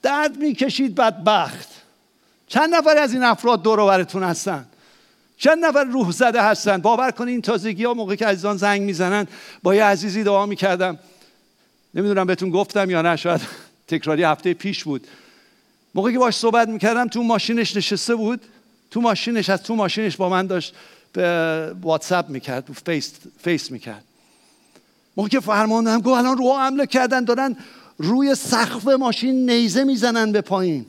[0.01, 1.67] درد می‌کشید بدبخت.
[2.47, 4.65] چند نفر از این افراد دور براتون هستن؟
[5.37, 9.27] چند نفر روح زده هستن؟ باور کنید این تازگی ها موقع که عزیزان زنگ می‌زنن
[9.63, 10.99] با یه عزیزی دعا می‌کردم.
[11.93, 13.41] نمی‌دونم بهتون گفتم یا نه شاید
[13.87, 15.07] تکراری هفته پیش بود.
[15.95, 18.41] موقعی که باش صحبت می‌کردم تو ماشینش نشسته بود.
[18.91, 20.75] تو ماشینش از تو ماشینش با من داشت
[21.13, 24.03] به واتساپ می‌کرد face, face می‌کرد.
[25.17, 27.57] موقع که فرماندم گفت الان رو حمله کردن دارن
[27.97, 30.85] روی سقف ماشین نیزه می‌زنن به پایین.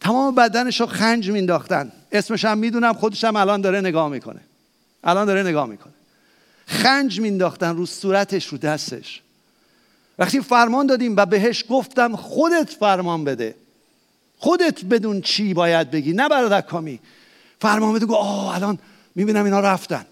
[0.00, 4.40] تمام بدنش رو خنج مینداختن اسمش هم می‌دونم خودش هم الان داره نگاه می‌کنه.
[5.04, 5.92] الان داره نگاه می‌کنه.
[6.66, 9.20] خنج مینداختن رو صورتش رو دستش.
[10.18, 13.54] وقتی فرمان دادیم و بهش گفتم خودت فرمان بده.
[14.38, 17.00] خودت بدون چی باید بگی نه برادر کامی.
[17.60, 18.78] فرمان بده گو آه الان
[19.14, 20.06] می‌بینم اینا رفتن.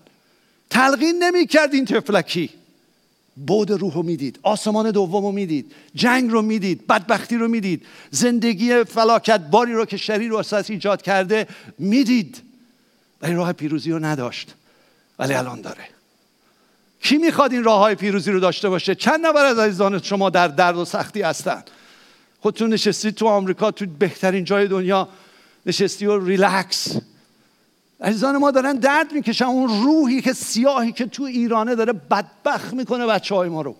[0.70, 2.50] تلقین نمی‌کرد این تفلکی.
[3.46, 8.84] بود روح رو می‌دید آسمان دوم رو می‌دید جنگ رو می‌دید بدبختی رو می‌دید زندگی
[8.84, 11.46] فلاکت باری رو که شریر رو اساس ایجاد کرده
[11.78, 12.42] می‌دید.
[13.22, 14.54] ولی راه پیروزی رو نداشت.
[15.18, 15.88] ولی الان داره.
[17.02, 20.48] کی می‌خواد این راه های پیروزی رو داشته باشه؟ چند نفر از عزیزان شما در
[20.48, 21.62] درد و سختی هستن؟
[22.40, 25.08] خودتون نشستید تو آمریکا تو بهترین جای دنیا
[25.66, 26.96] نشستی و ریلکس.
[28.02, 29.44] عزیزان ما دارن درد می‌کشن.
[29.44, 33.76] اون روحی که سیاهی که تو ایرانه داره بدبخت می‌کنه بچه های ما رو.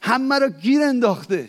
[0.00, 1.48] همه رو گیر انداخته.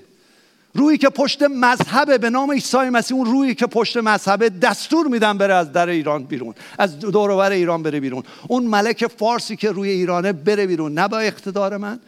[0.73, 5.37] روحی که پشت مذهبه به نام عیسی مسیح اون روحی که پشت مذهبه دستور میدن
[5.37, 8.23] بره از در ایران بیرون از دورور ایران بره بیرون.
[8.47, 11.99] اون ملک فارسی که روی ایرانه بره بیرون نه با اقتدار من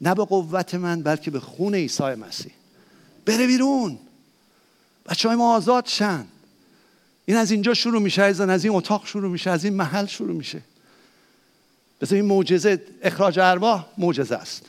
[0.00, 2.52] نه به قوت من بلکه به خون عیسی مسیح.
[3.26, 3.98] بره بیرون.
[5.08, 6.24] بچه های ما آزاد شن.
[7.26, 10.62] این از اینجا شروع میشه از این اتاق شروع میشه از این محل شروع میشه.
[12.00, 14.62] بذار این معجزه اخراج ارواح معجزه است.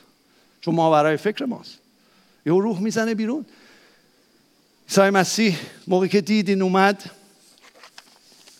[0.60, 1.78] چون ماورای فکر ماست.
[2.46, 3.46] یه روح می‌زنه بیرون.
[4.88, 7.10] عیسی مسیح موقعی که دید این اومد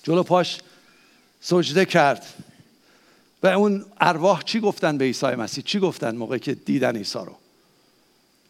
[0.03, 0.61] جلو پاش
[1.41, 2.27] سجده کرد.
[3.43, 7.37] و اون ارواح چی گفتن به عیسی مسیح؟ چی گفتن موقعی که دیدن عیسی رو؟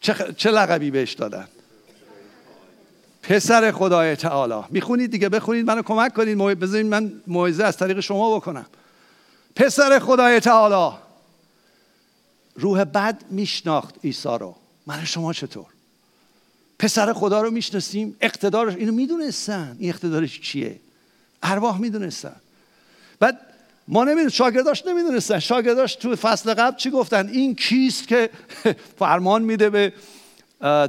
[0.01, 1.47] چه, چه لقبی بهش دادن؟
[3.23, 4.67] پسر خدای تعالی.
[4.69, 6.59] می‌خونید دیگه بخونید منو کمک کنید.
[6.59, 8.65] بذارید من موعظه از طریق شما بکنم.
[9.55, 10.97] پسر خدای تعالی.
[12.55, 14.55] روح بد میشناخت عیسی رو.
[14.87, 15.65] من شما چطور؟
[16.79, 18.17] پسر خدا رو می‌شناسیم.
[18.21, 19.75] اقتدارش اینو می‌دونستن.
[19.79, 20.79] این اقتدارش چیه؟
[21.43, 22.35] ارواح می‌دونستن.
[23.19, 23.39] بعد
[23.87, 25.39] ما نمی‌دونیم شاگرداش نمی‌دونستن.
[25.39, 28.29] شاگرداش تو فصل قبل چی گفتن؟ این کیست که
[28.99, 29.93] فرمان میده به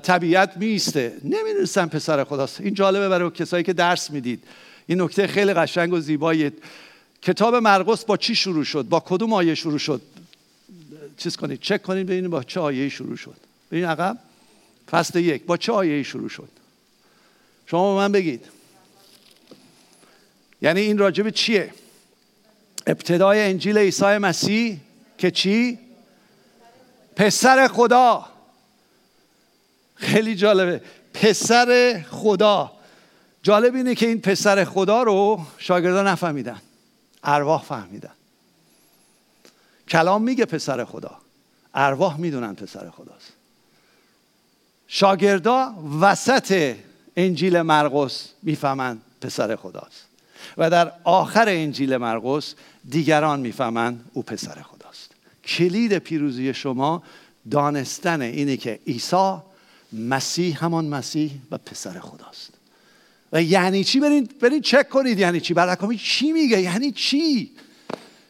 [0.02, 2.60] طبیعت میسته نمی‌دونستن پسر خداست.
[2.60, 4.44] این جالبه برای کسایی که درس می‌دید.
[4.86, 6.52] این نکته خیلی قشنگ و زیبایی
[7.22, 10.02] کتاب مرقس با چی شروع شد؟ با کدوم آیه شروع شد؟
[11.16, 11.60] چیز کنید.
[11.60, 13.36] چک کنید ببینید با چه آیه شروع شد.
[13.70, 14.18] ببین عقب.
[14.90, 15.44] فصل یک.
[15.44, 16.48] با چه آیه شروع شد؟
[17.66, 18.44] شما به من بگید.
[20.62, 21.70] یعنی این راجب چیه؟
[22.86, 24.78] ابتدای انجیل عیسی مسیح
[25.18, 25.78] که چی؟
[27.16, 28.26] پسر خدا.
[30.04, 30.80] خیلی جالبه.
[31.14, 32.72] پسر خدا.
[33.42, 36.60] جالب اینه که این پسر خدا رو شاگردان نفهمیدن.
[37.24, 38.12] ارواح فهمیدن.
[39.88, 41.18] کلام میگه پسر خدا.
[41.74, 43.32] ارواح می‌دونن پسر خداست.
[44.88, 46.76] شاگردا وسط
[47.16, 50.04] انجیل مرقس می‌فهمن پسر خداست.
[50.58, 52.54] و در آخر انجیل مرقس
[52.88, 55.10] دیگران می‌فهمن او پسر خداست.
[55.44, 57.02] کلید پیروزی شما
[57.50, 59.36] دانستن اینه که عیسی
[59.94, 62.50] مسیح همان مسیح و پسر خداست.
[63.32, 67.50] و یعنی چی؟ برید برید چک کنید یعنی چی؟ برای چی میگه؟ یعنی چی؟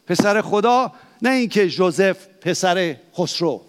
[0.07, 3.63] پسر خدا نه اینکه جوزف پسر خسرو.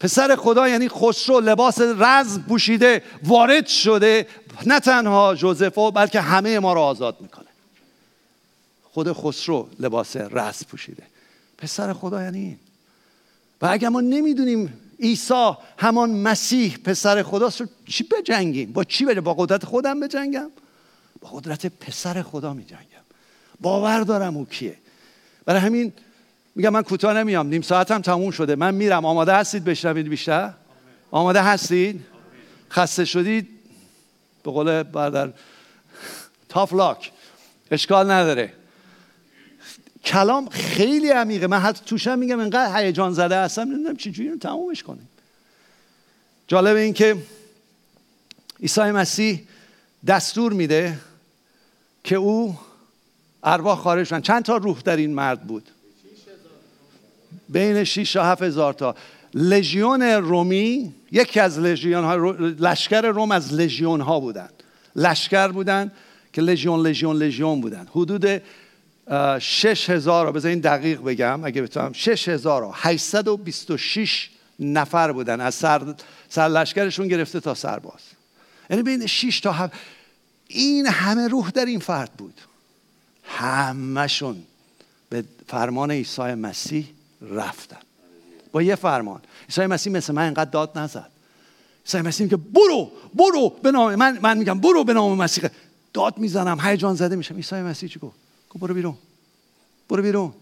[0.00, 4.26] پسر خدا یعنی خسرو لباس رز پوشیده وارد شده.
[4.66, 7.46] نه تنها جوزفو بلکه همه ما رو آزاد می‌کنه.
[8.84, 11.02] خود خسرو لباس رز پوشیده.
[11.58, 12.58] پسر خدا یعنی
[13.62, 17.62] و اگر ما نمی‌دونیم عیسی همان مسیح پسر خداست.
[17.86, 20.50] چی بجنگیم؟ با چی بجنگیم؟ با قدرت خودم بجنگم؟
[21.20, 23.04] با قدرت پسر خدا میجنگم.
[23.60, 24.76] باور دارم او کیه.
[25.44, 25.92] برای همین
[26.54, 27.46] میگم من کوتاه نمیام.
[27.46, 28.56] نیم ساعتم تموم شده.
[28.56, 29.04] من میرم.
[29.04, 30.52] آماده هستید بشنوید بیشتر؟
[31.10, 32.00] آماده هستید؟
[32.70, 33.48] خسته شدید؟
[34.42, 35.32] به قول برادر
[36.48, 37.12] تاف لاک
[37.70, 38.52] اشکال نداره.
[40.06, 41.46] کلام خیلی عمیقه.
[41.46, 45.08] من حتی توشم میگم انقدر هیجان زده هستم نمی‌دونم چجوری رو تمومش کنیم.
[46.48, 47.16] جالب این که
[48.62, 49.42] عیسی مسیح
[50.06, 50.98] دستور میده
[52.04, 52.58] که او
[53.42, 55.68] ارواح خارج شدن چند تا روح در این مرد بود؟
[57.48, 58.94] بین 6 و 7 هزار تا.
[59.34, 64.48] لژیون رومی یکی از لژیون ها لشکر روم از لژیون ها بودن.
[64.96, 65.92] لشکر بودن
[66.32, 67.86] که لژیون لژیون لژیون بودن.
[67.90, 68.42] حدود
[69.40, 71.92] شش هزار بذار این دقیق بگم اگه بتونم.
[71.92, 75.40] شش هزار و شش نفر بودن.
[75.40, 75.94] از سر,
[76.28, 78.00] سر لشکرشون گرفته تا سرباز
[78.70, 79.72] یعنی بین 6 تا 7
[80.48, 82.40] این همه روح در این فرد بود.
[83.24, 84.42] همشون
[85.08, 86.86] به فرمان عیسی مسیح
[87.22, 87.76] رفتن.
[88.52, 89.20] با یه فرمان.
[89.48, 91.10] عیسی مسیح مثل من اینقدر داد نزد.
[91.84, 95.44] عیسی مسیح که برو برو به نام من من میگم برو به نام مسیح.
[95.92, 97.36] داد می‌زنم هیجان زده میشم.
[97.36, 98.25] عیسی مسیح چی گفت؟
[98.58, 98.98] برو بیرون.
[99.88, 100.32] برو بیرون.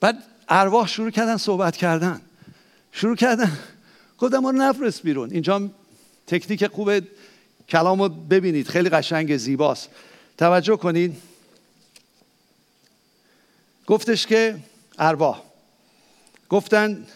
[0.00, 2.20] بعد ارواح شروع کردن صحبت کردن.
[2.92, 3.58] شروع کردن.
[4.18, 5.30] گفتم ما نفرست بیرون.
[5.30, 5.70] اینجا
[6.26, 7.00] تکنیک خوب
[7.68, 8.68] کلام رو ببینید.
[8.68, 9.88] خیلی قشنگ زیباست.
[10.38, 11.22] توجه کنید
[13.86, 14.58] گفتش که
[14.98, 15.42] ارواح.
[16.48, 17.06] گفتن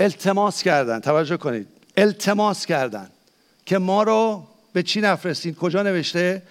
[0.00, 1.00] التماس کردن.
[1.00, 1.68] توجه کنید.
[1.96, 3.10] التماس کردن.
[3.66, 6.42] که ما رو به چی نفرستید کجا نوشته؟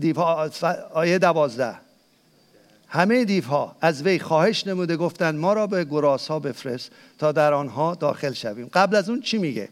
[0.00, 0.20] دیو
[0.94, 1.74] آیه دوازده.
[2.88, 7.52] همه دیوها از وی خواهش نموده گفتند ما را به گراس ها بفرست تا در
[7.52, 8.70] آنها داخل شویم.
[8.72, 9.68] قبل از اون چی میگه؟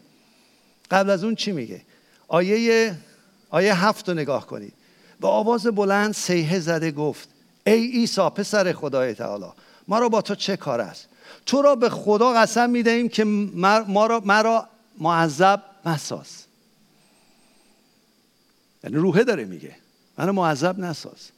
[0.91, 1.81] قبل از اون چی میگه؟
[2.27, 2.95] آیه
[3.49, 4.73] آیه هفت رو نگاه کنید.
[5.21, 7.29] به آواز بلند سیه زده گفت
[7.67, 9.45] ای عیسی پسر خدای تعالی
[9.87, 11.07] ما را با تو چه کار است؟
[11.45, 14.05] تو را به خدا قسم می‌دهیم که ما
[14.41, 14.67] را,
[14.99, 16.48] معذب مساز.
[18.83, 19.75] یعنی روحه داره میگه.
[20.17, 21.29] منو معذب نساز.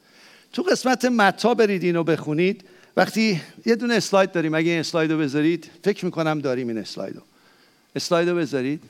[0.54, 2.63] تو قسمت متا برید اینو بخونید.
[2.97, 4.56] وقتی یه دونه اسلاید داریم.
[4.56, 7.21] اگه این اسلاید رو بذارید فکر می‌کنم داریم این اسلاید رو.
[7.95, 8.84] اسلاید رو بذارید.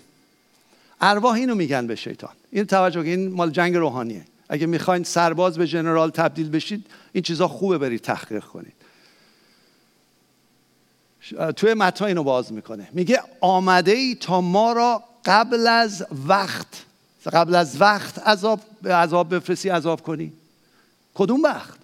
[1.02, 2.34] ارواح اینو میگن به شیطان.
[2.52, 4.26] این توجه این مال جنگ روحانیه.
[4.50, 8.74] اگه می‌خواین سرباز به جنرال تبدیل بشید این چیزا خوبه برید تحقیق کنید.
[11.56, 12.90] توی متا اینو باز می‌کنه.
[12.92, 16.86] میگه آمده ای تا ما را قبل از وقت
[17.30, 20.34] قبل از وقت عذاب عذاب بفرستی عذاب کنی.
[21.14, 21.78] کدوم وقت؟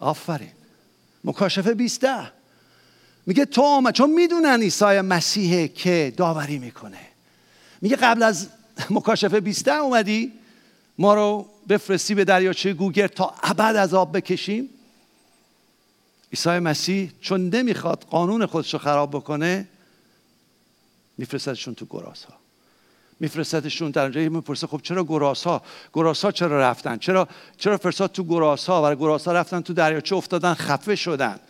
[0.00, 0.52] آفرین.
[1.24, 2.06] مکاشفه 20
[3.26, 7.00] میگه تو آمد چون می‌دونن عیسی مسیحه که داوری می‌کنه.
[7.80, 8.48] میگه قبل از
[8.90, 10.32] مکاشفه 20 اومدی
[10.98, 14.68] ما رو بفرستی به دریاچه گوگر تا ابد عذاب بکشیم.
[16.32, 19.68] عیسی مسیح چون نمی‌خواد قانون خودش رو خراب بکنه
[21.18, 22.45] میفرستدشون تو گراس ها
[23.20, 24.20] میفرستدشون در اونجا.
[24.20, 28.92] می‌پرسه خب چرا گراس ها گراس ها چرا رفتن؟ چرا چرا فرستاد تو گراس ها
[28.92, 31.40] و گراس ها رفتن تو دریاچه افتادن؟ خفه شدن.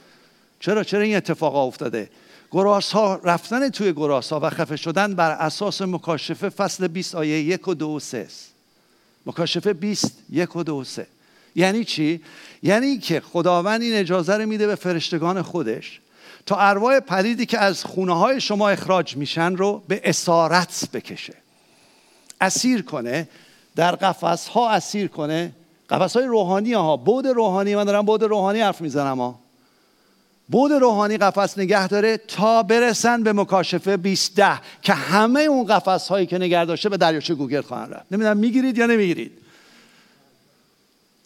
[0.60, 2.10] چرا چرا این اتفاق افتاده؟
[2.50, 7.40] گراس ها رفتن توی گراس ها و خفه شدن بر اساس مکاشفه فصل 20 آیه
[7.40, 8.28] یک و دو و سه
[9.26, 11.06] مکاشفه 20 یک و دو و سه.
[11.54, 12.20] یعنی چی؟
[12.62, 16.00] یعنی که خداوند این اجازه رو میده به فرشتگان خودش
[16.46, 21.34] تا ارواح پلیدی که از خونه های شما اخراج میشن رو به اسارت بکشه.
[22.40, 23.28] اسیر کنه
[23.76, 25.52] در قفس ها اسیر کنه.
[25.90, 29.38] قفس های روحانی ها بود روحانی من دارم بود روحانی حرف می‌زنم ها.
[30.48, 34.36] بود روحانی قفس نگه داره تا برسن به مکاشفه 20
[34.82, 38.12] که همه اون قفس هایی که نگه داشته به دریاچه گوگل خواهند رفت.
[38.12, 39.32] نمی‌دونم می‌گیرید یا نمی‌گیرید.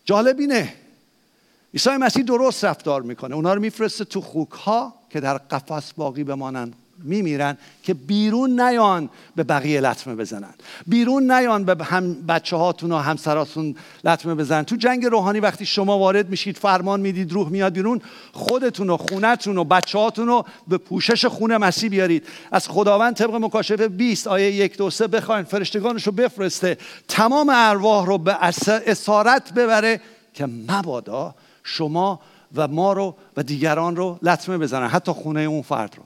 [0.05, 0.75] جالب اینه.
[1.75, 3.35] عیسی مسیح درست رفتار می‌کنه.
[3.35, 6.75] اونا رو میفرسته تو خوک ها که در قفس باقی بمانند.
[7.05, 10.55] میمیرن که بیرون نیان به بقیه لطمه بزنن.
[10.87, 14.65] بیرون نیان به هم بچه هاتون و همسراتون لطمه بزنن.
[14.65, 18.01] تو جنگ روحانی وقتی شما وارد میشید فرمان می‌دید روح میاد بیرون
[18.33, 22.27] خودتون و خونتون و بچه هاتون رو به پوشش خون مسیح بیارید.
[22.53, 26.79] از خداوند طبق مکاشفه 20 آیه یک دو سه بخواین فرشتگانش رو بفرسته.
[27.09, 28.45] تمام ارواح رو به
[28.87, 30.01] اسارت ببره
[30.35, 31.35] که مبادا
[31.65, 32.21] شما
[32.57, 34.87] و ما رو و دیگران رو لطمه بزنن.
[34.87, 36.03] حتی خونه اون فرد رو.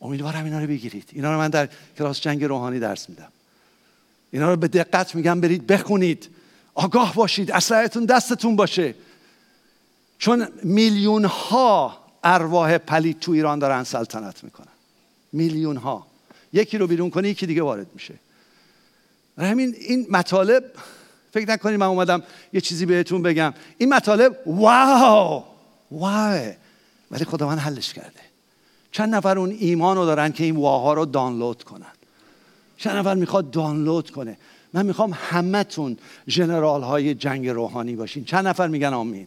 [0.00, 1.10] امیدوارم اینا رو بگیرید.
[1.12, 3.28] اینا رو من در کلاس جنگ روحانی درس میدم.
[4.30, 6.28] اینا رو به دقت میگم برید بخونید.
[6.74, 7.50] آگاه باشید.
[7.52, 8.94] اسلحهتون دستتون باشه.
[10.18, 14.66] چون میلیون ها ارواح پلید تو ایران دارن سلطنت می‌کنن.
[15.32, 16.06] میلیون ها
[16.52, 18.14] یکی رو بیرون کنی یکی دیگه وارد میشه.
[19.38, 20.64] همین این مطالب
[21.32, 23.54] فکر نکنید من اومدم یه چیزی بهتون بگم.
[23.78, 25.44] این مطالب واو!
[25.90, 26.52] واو
[27.10, 28.29] ولی خداوند حلش کرده.
[28.92, 31.92] چند نفر اون ایمان رو دارن که این واها رو دانلود کنن.
[32.76, 34.36] چند نفر می‌خواد دانلود کنه.
[34.72, 35.96] من می‌خوام همتون
[36.28, 38.24] جنرال های جنگ روحانی باشین.
[38.24, 39.26] چند نفر میگن آمین.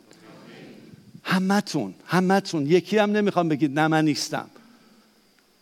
[1.23, 2.67] همتون همتون.
[2.67, 4.49] یکی هم نمی‌خوام بگید نه من نیستم.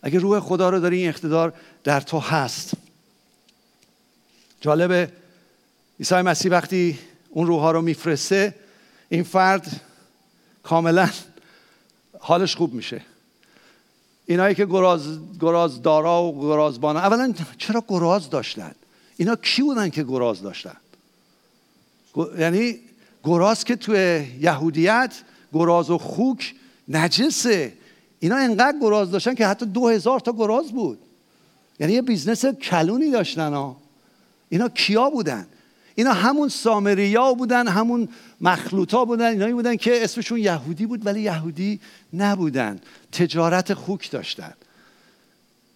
[0.02, 1.52] اگه روح خدا رو داری این اقتدار
[1.84, 2.74] در تو هست.
[4.60, 5.12] جالبه
[5.98, 6.98] عیسی مسیح وقتی
[7.30, 8.54] اون روح رو میفرسته
[9.08, 9.80] این فرد
[10.62, 11.10] کاملا
[12.18, 13.02] حالش خوب میشه.
[14.26, 18.72] اینایی که گراز, دارا و گرازبانا اولا چرا گراز داشتن؟
[19.16, 20.76] اینا کی بودن که گراز داشتن؟
[22.38, 22.78] یعنی
[23.24, 25.14] گراز که توی یهودیت
[25.52, 26.54] گراز و خوک
[26.88, 27.72] نجسه.
[28.20, 30.98] اینا انقدر گراز داشتن که حتی دو هزار تا گراز بود.
[31.80, 33.76] یعنی یه بیزنس کلونی داشتن ها.
[34.48, 35.46] اینا کیا بودن؟
[35.94, 38.08] اینا همون سامریا بودن همون
[38.40, 41.80] مخلوطا بودن اینایی بودن که اسمشون یهودی بود ولی یهودی
[42.14, 42.80] نبودن
[43.12, 44.52] تجارت خوک داشتن.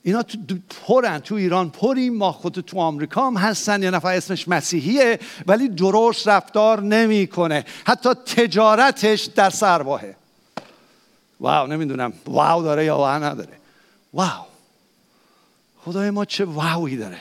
[0.02, 0.38] اینا تو
[0.86, 5.68] پرن تو ایران پریم ما خود تو آمریکا هم هستن یه نفر اسمش مسیحیه ولی
[5.68, 7.64] درست رفتار نمی‌کنه.
[7.84, 10.16] حتی تجارتش در سرباهه
[11.40, 12.12] واو نمی‌دونم.
[12.26, 13.58] واو داره یا واو نداره.
[14.14, 14.46] واو.
[15.84, 17.18] خدای ما چه واوی داره.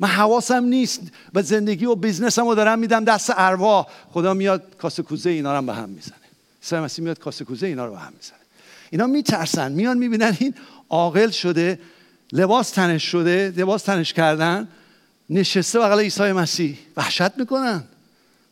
[0.00, 1.00] من حواسم نیست
[1.34, 5.66] و زندگی و بیزنسم رو دارم میدم دست ارواح خدا میاد کاسه کوزه اینا رو
[5.66, 6.16] به هم می‌زنه.
[6.62, 8.38] عیسی مسیح میاد کاسه کوزه اینا رو به هم می‌زنه.
[8.90, 9.72] اینا میترسن.
[9.72, 10.54] میان می‌بینن این
[10.88, 11.80] عاقل شده
[12.32, 14.68] لباس تنش شده لباس تنش کردن
[15.30, 16.78] نشسته بغل عیسی مسیح.
[16.96, 17.84] وحشت می‌کنن.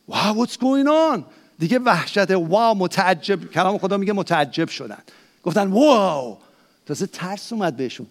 [0.07, 1.21] واو what's going on?
[1.59, 2.31] دیگه وحشت.
[2.31, 3.51] واو متعجب.
[3.51, 4.97] کلام خدا میگه متعجب شدن.
[5.43, 6.37] گفتن واو
[6.85, 8.07] تازه ترس اومد بهشون.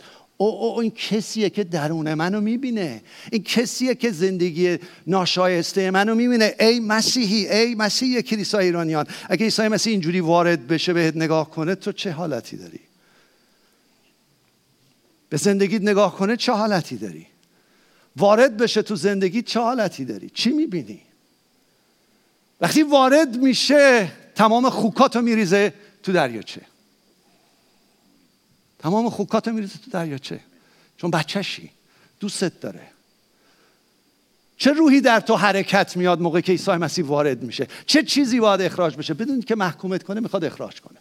[0.49, 3.03] او, او این کسیه که درون منو می‌بینه.
[3.33, 6.55] این کسیه که زندگی ناشایسته منو می‌بینه.
[6.61, 11.75] ای مسیحی ای مسیحی کلیسای ایرانیان اگه عیسی مسیح اینجوری وارد بشه بهت نگاه کنه
[11.75, 12.81] تو چه حالتی داری؟
[15.29, 17.27] به زندگیت نگاه کنه چه حالتی داری؟
[18.17, 21.01] وارد بشه تو زندگی چه حالتی داری؟ چی می‌بینی؟
[22.61, 25.73] وقتی وارد میشه تمام خوکاتو میریزه
[26.03, 26.72] تو دریاچه.
[28.83, 30.41] تمام خوکاتو میریزه تو دریاچه.
[30.97, 31.71] چون بچهشی.
[32.21, 32.81] دوستت داره.
[34.57, 38.61] چه روحی در تو حرکت میاد موقع که عیسی مسیح وارد میشه؟ چه چیزی باید
[38.61, 40.99] اخراج بشه؟ بدونی که محکومت کنه می‌خواد اخراج کنه.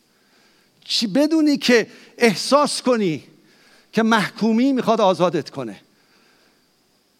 [0.83, 3.23] چی بدونی که احساس کنی
[3.93, 5.79] که محکومی می‌خواد آزادت کنه.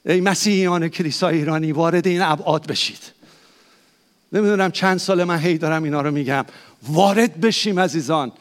[0.05, 2.99] ای مسیحیان کلیسای ایرانی وارد این ابعاد بشید.
[4.33, 6.45] نمی‌دونم چند سال من هی دارم اینا رو میگم.
[6.87, 8.31] وارد بشیم عزیزان.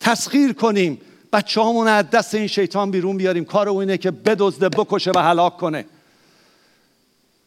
[0.00, 1.00] تسخیر کنیم.
[1.32, 3.44] بچه از دست این شیطان بیرون بیاریم.
[3.44, 5.84] کار او اینه که بدزده بکشه و هلاک کنه.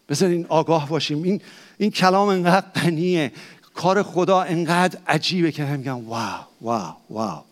[0.09, 1.23] بذارین آگاه باشیم.
[1.23, 1.41] این,
[1.77, 3.31] این کلام انقدر غنیه.
[3.73, 7.43] کار خدا انقدر عجیبه که هم میگم واو واو واو.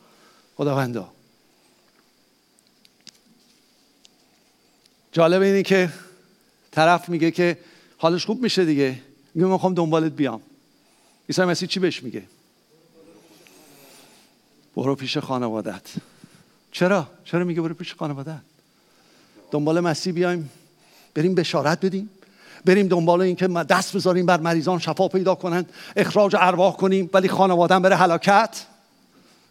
[0.58, 1.10] خداوندا.
[5.12, 5.90] جالب اینه که
[6.72, 7.58] طرف میگه که
[7.98, 9.02] حالش خوب میشه دیگه.
[9.34, 10.42] میگه من می‌خوام دنبالت بیام.
[11.30, 12.24] عیسی مسیح چی بهش میگه؟
[14.76, 15.82] برو پیش خانوادت.
[16.74, 18.42] چرا؟ چرا میگه برو پیش خانوادت
[19.52, 20.50] دنبال مسیح بیایم.
[21.14, 22.10] بریم بشارت بدیم.
[22.66, 25.66] بریم دنبال این که دست بذاریم بر مریضان شفا پیدا کنن
[25.96, 28.66] اخراج ارواح کنیم ولی خانوادم بره هلاکت.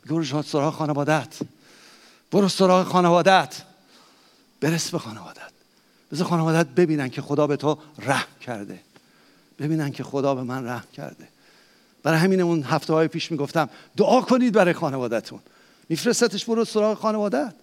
[0.06, 1.38] برو سراغ خانوادت
[2.32, 3.62] برو سراغ خانوادت
[4.60, 5.52] برس به خانوادت
[6.12, 8.80] بذار خانوادت ببینن که خدا به تو رحم کرده.
[9.58, 11.28] ببینن که خدا به من رحم کرده.
[12.02, 15.40] برای همین اون هفته های پیش می‌گفتم دعا کنید برای خانوادتون
[15.92, 17.54] میفرستتش برو سراغ خانوادت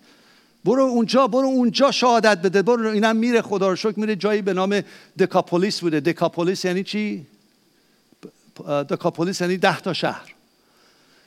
[0.66, 2.62] برو اونجا برو اونجا شهادت بده.
[2.62, 4.82] برو اینم میره خدا رو شکر میره جایی به نام
[5.20, 6.00] دکاپولیس بوده.
[6.00, 7.26] دکاپولیس یعنی چی؟
[8.68, 10.34] دکاپولیس یعنی ده تا شهر.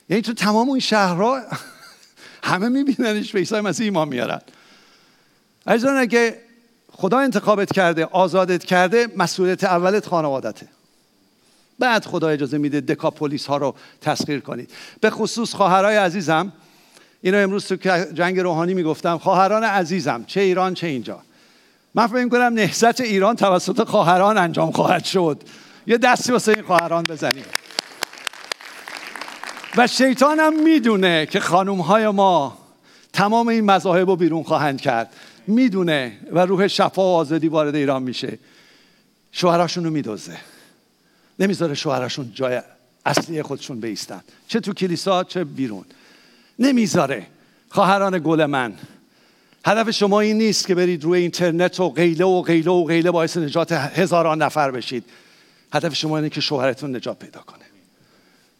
[0.08, 1.40] یعنی تو تمام این شهرها
[2.50, 4.40] همه میبیننش به عیسی مسیح ایمان میارن.
[5.66, 6.38] عزیزان اگه
[6.92, 10.68] خدا انتخابت کرده آزادت کرده مسئولیت اولت خانوادته.
[11.78, 14.70] بعد خدا اجازه میده دکاپولیس ها رو تسخیر کنید.
[15.00, 16.52] به خصوص خواهرای عزیزم
[17.22, 17.76] اینو امروز تو
[18.14, 21.22] جنگ روحانی می‌گفتم خواهران عزیزم چه ایران چه اینجا.
[21.94, 25.42] من فکر کنم نهضت ایران توسط خواهران انجام خواهد شد.
[25.86, 27.44] یه دستی واسه این خواهران بزنیم.
[29.76, 32.58] و شیطان هم می‌دونه که خانوم های ما
[33.12, 35.12] تمام این مذاهب رو بیرون خواهند کرد.
[35.46, 38.38] می‌دونه و روح شفا و آزادی وارد ایران میشه.
[39.32, 40.36] شوهراشون رو میدوزه
[41.38, 42.60] نمی‌ذاره شوهراشون جای
[43.06, 44.20] اصلی خودشون بیستن.
[44.48, 45.84] چه تو کلیسا چه بیرون.
[46.58, 47.26] نمی‌ذاره.
[47.70, 48.74] خواهران گل من
[49.66, 53.36] هدف شما این نیست که برید روی اینترنت و غیله و غیله و غیله باعث
[53.36, 55.04] نجات هزاران نفر بشید.
[55.72, 57.64] هدف شما اینه که شوهرتون نجات پیدا کنه.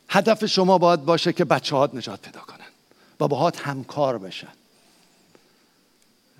[0.09, 2.59] هدف شما باید باشه که بچه هات نجات پیدا کنن.
[3.21, 4.53] و باهات همکار بشن.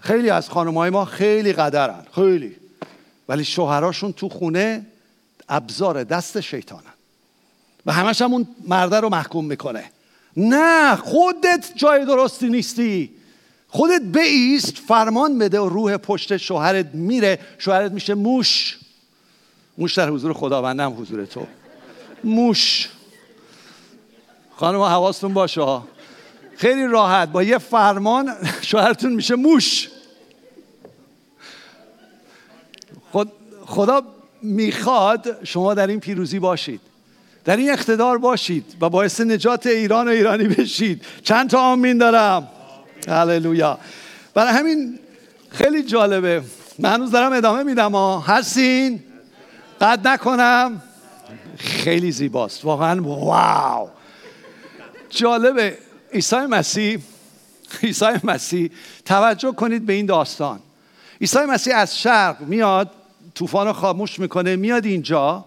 [0.01, 2.57] خیلی از های ما خیلی قدرن خیلی.
[3.29, 4.87] ولی شوهراشون تو خونه
[5.49, 6.83] ابزار دست شیطانن.
[7.87, 9.85] و همش هم اون مرده رو محکوم می‌کنه.
[10.37, 13.11] نه خودت جای درستی نیستی.
[13.69, 17.39] خودت بیست فرمان بده و روح پشت شوهرت میره.
[17.59, 18.79] شوهرت میشه موش.
[19.79, 21.47] موش در حضور خداوندم حضور تو.
[22.25, 22.89] موش.
[24.57, 25.81] خانم حواستون باشه
[26.57, 27.29] خیلی راحت.
[27.29, 29.89] با یه فرمان شوهرتون میشه موش.
[33.67, 34.03] خدا
[34.43, 36.81] می‌خواد شما در این پیروزی باشید.
[37.45, 41.05] در این اقتدار باشید و باعث نجات ایران و ایرانی بشید.
[41.23, 42.49] چند تا آمین دارم؟
[43.09, 43.79] هللویا.
[44.35, 44.99] برای همین
[45.51, 46.43] خیلی جالبه.
[46.79, 47.93] من هنوز دارم ادامه میدم.
[47.93, 49.03] ها هستین؟
[49.81, 50.83] قد نکنم.
[51.59, 52.65] خیلی زیباست.
[52.65, 53.89] واقعا واو.
[55.11, 55.79] جالبه.
[56.13, 56.99] عیسی مسیح
[57.83, 58.71] عیسی مسیح
[59.05, 60.61] توجه کنید به این داستان.
[61.21, 62.91] عیسی مسیح از شرق میاد
[63.35, 65.45] طوفان خاموش می‌کنه میاد اینجا.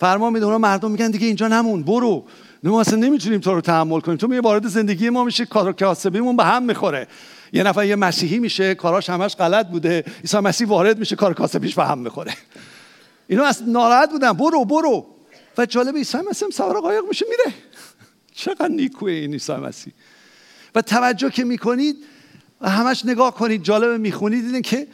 [0.00, 2.24] فرمان میده اونا مردم میگن دیگه اینجا نمون برو.
[2.62, 4.18] ما اصلا نمی‌تونیم تو رو تحمل کنیم.
[4.18, 7.08] تو می وارد زندگی ما میشه کار کاسبیمون به هم می‌خوره.
[7.52, 10.04] یه نفر یه مسیحی میشه کاراش همش غلط بوده.
[10.20, 12.34] عیسی مسیح وارد میشه کار کاسبیش به هم می‌خوره.
[13.26, 14.32] اینا از ناراحت بودن.
[14.32, 15.06] برو برو.
[15.58, 17.56] و جالب عیسی مسیح سوار قایق میشه میره.
[18.34, 19.92] چقدر نیکوه این عیسی مسیح.
[20.74, 21.96] و توجه که می‌کنید
[22.60, 24.86] و همش نگاه کنید جالب می‌خونید دیدین که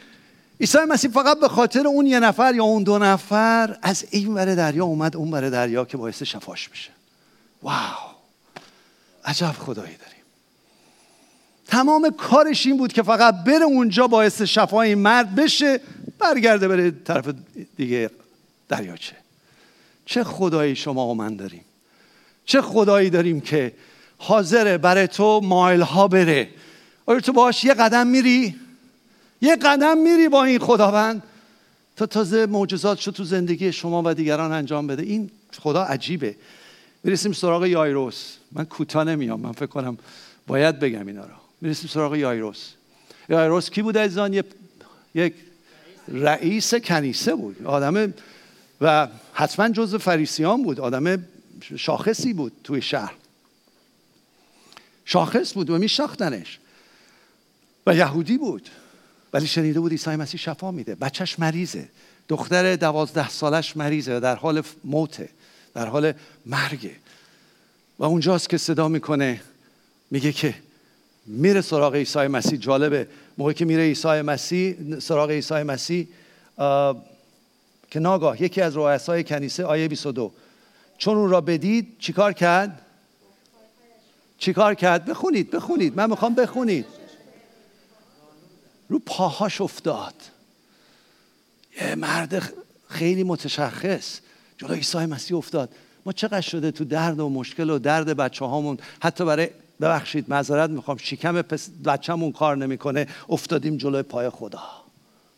[0.63, 4.55] عیسی مسیح فقط به خاطر اون یه نفر یا اون دو نفر از این ور
[4.55, 6.89] دریا اومد اون ور دریا که باعث شفاش بشه
[7.63, 8.13] واو.
[9.25, 10.23] عجب خدایی داریم.
[11.67, 15.79] تمام کارش این بود که فقط بره اونجا باعث شفای این مرد بشه
[16.19, 17.29] برگرده بره طرف
[17.77, 18.09] دیگه
[18.69, 19.15] دریاچه
[20.05, 20.23] چه.
[20.23, 21.65] خدایی شما و من داریم.
[22.45, 23.73] چه خدایی داریم که
[24.17, 26.49] حاضره برای تو مایل ها بره.
[27.05, 28.62] آیا تو باش یه قدم میری؟
[29.43, 31.23] یه قدم میری با این خداوند.
[31.95, 35.03] تا تازه معجزات شد تو زندگی شما و دیگران انجام بده.
[35.03, 36.35] این خدا عجیبه.
[37.03, 38.35] می‌رسیم سراغ یایروس.
[38.51, 39.39] من کوتاه نمیام.
[39.39, 39.97] من فکر کنم
[40.47, 41.33] باید بگم اینا رو.
[41.61, 42.69] می‌رسیم سراغ یایروس.
[43.29, 44.43] یایروس کی بود عزیزان؟
[45.15, 45.33] یک
[46.07, 47.65] رئیس کنیسه بود.
[47.65, 48.13] آدم
[48.81, 50.79] و حتما جز فریسیان بود.
[50.79, 51.25] آدم
[51.75, 53.13] شاخصی بود توی شهر.
[55.05, 56.59] شاخص بود و میشناختنش.
[57.87, 58.69] و یهودی بود.
[59.33, 60.95] ولی شنیده بود عیسی مسیح شفا میده.
[60.95, 61.89] بچهش مریضه.
[62.27, 64.19] دختر دوازده سالش مریضه.
[64.19, 65.29] در حال موته.
[65.73, 66.13] در حال
[66.45, 66.95] مرگه.
[67.99, 69.41] و اونجاست که صدا می‌کنه.
[70.11, 70.55] میگه که
[71.25, 72.59] میره سراغ عیسی مسیح.
[72.59, 73.07] جالبه.
[73.37, 76.07] موقعی که میره عیسی مسیح سراغ عیسی مسیح
[77.91, 80.31] که ناگاه یکی از رؤسای کنیسه آیه 22
[80.97, 82.81] چون اون را بدید چیکار کرد؟
[84.37, 85.97] چیکار کرد؟ بخونید بخونید.
[85.97, 86.85] من می‌خوام بخونید.
[88.89, 90.13] رو پاهاش افتاد.
[91.81, 92.53] یه مرد
[92.89, 94.19] خیلی متشخص
[94.57, 95.69] جلو عیسی مسیح افتاد.
[96.05, 99.49] ما چقدر شده تو درد و مشکل و درد بچه هامون حتی برای
[99.81, 100.97] ببخشید معذرت می‌خوام.
[100.97, 101.41] شکم
[101.85, 103.07] بچه‌مون کار نمی‌کنه.
[103.29, 104.63] افتادیم جلوی پای خدا.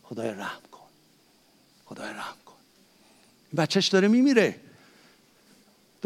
[0.04, 0.88] خدای رحم کن.
[1.86, 2.54] خدای رحم کن.
[3.58, 4.60] بچهش داره میمیره.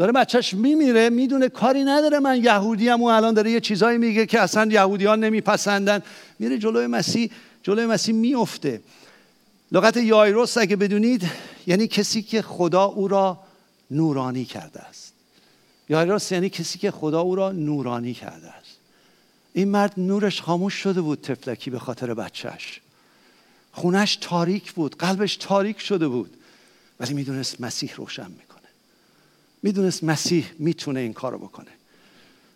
[0.00, 2.18] داره بچهش میمیره می‌دونه کاری نداره.
[2.18, 6.02] من یهودی هم الان داره یه چیزایی میگه که اصلا یهودیان نمیپسندن.
[6.38, 7.30] میره جلوی مسیح
[7.62, 8.80] جلوی مسیح میفته
[9.72, 11.30] لغت یایروس اگه بدونید
[11.66, 13.38] یعنی کسی که خدا او را
[13.90, 15.12] نورانی کرده است.
[15.88, 18.76] یایروس یعنی کسی که خدا او را نورانی کرده است.
[19.52, 22.80] این مرد نورش خاموش شده بود تفلکی به خاطر بچهش
[23.72, 26.30] خونش تاریک بود قلبش تاریک شده بود.
[27.00, 28.49] ولی می‌دونست مسیح روشن می‌کنه.
[29.62, 31.70] می‌دونست مسیح می‌تونه این کارو بکنه.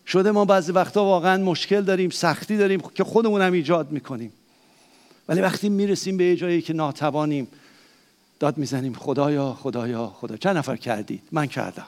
[0.07, 4.33] شده ما بعضی وقتا واقعا مشکل داریم سختی داریم که خودمون هم ایجاد می‌کنیم.
[5.29, 7.49] ولی وقتی می‌رسیم به یه جایی که ناتوانیم
[8.41, 11.87] داد می‌زنیم خدایا خدایا خدا چند نفر کردید؟ من کردم.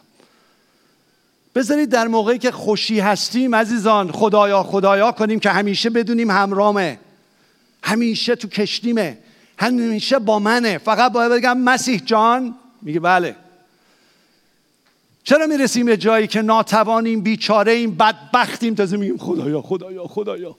[1.54, 6.98] بذارید در موقعی که خوشی هستیم عزیزان خدایا خدایا کنیم که همیشه بدونیم همرامه.
[7.82, 9.18] همیشه تو کشتیمه.
[9.58, 10.78] همیشه با منه.
[10.78, 12.54] فقط باید بگم مسیح جان.
[12.82, 13.36] میگه بله.
[15.26, 20.56] چرا می‌رسیم به جایی که ناتوانیم بیچاره ایم بدبختیم؟ تازه میگیم خدایا خدایا خدایا.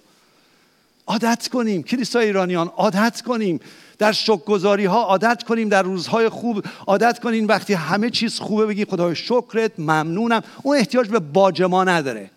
[1.08, 3.60] عادت کنیم کلیسای ایرانیان عادت کنیم.
[3.98, 7.48] در شکرگزاری ها عادت کنیم در روزهای خوب عادت کنیم.
[7.48, 10.44] وقتی همه چیز خوبه بگیم خدای شکرت ممنونم.
[10.64, 12.32] اون احتیاج به باج ما نداره.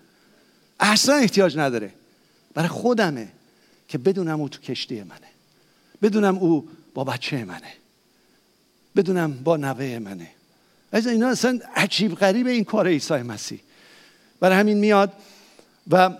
[0.81, 1.93] اصلا احتیاج نداره.
[2.55, 3.28] برای خودمه
[3.89, 5.31] که بدونم او تو کشتی منه.
[6.03, 7.72] بدونم او با بچه منه.
[8.97, 10.28] بدونم با نوه منه.
[10.93, 13.61] از اینا اصلا عجیب غریب این کار عیسی مسیح.
[14.41, 15.12] برای همین میاد
[15.91, 16.11] و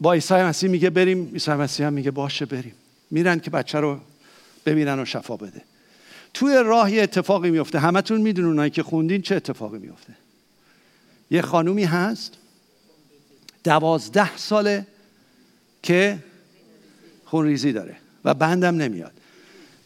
[0.00, 2.74] با عیسی مسیح میگه بریم عیسی مسیح هم میگه باشه بریم.
[3.10, 4.00] میرن که بچه رو
[4.66, 5.62] ببینن و شفا بده.
[6.34, 7.78] توی راه یه اتفاقی میفته.
[7.78, 10.12] همتون می‌دونن اونایی که خوندین چه اتفاقی میفته.
[11.30, 12.34] یه خانومی هست
[13.64, 14.86] دوازده ساله
[15.82, 16.18] که
[17.24, 19.12] خونریزی داره و بندم نمیاد.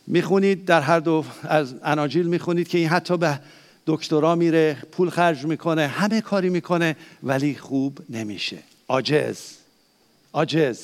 [0.07, 3.41] می‌خونید در هر دو از اناجیل می‌خونید که این حتی به
[3.87, 8.59] دکترا میره پول خرج می‌کنه همه کاری می‌کنه ولی خوب نمیشه.
[8.89, 9.39] عاجز
[10.33, 10.81] عاجز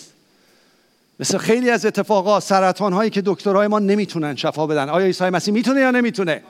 [1.20, 4.88] مثل خیلی از اتفاقات سرطان هایی که دکترهای ما نمی‌تونن شفا بدن.
[4.88, 6.42] آیا عیسی مسیح می‌تونه یا نمی‌تونه؟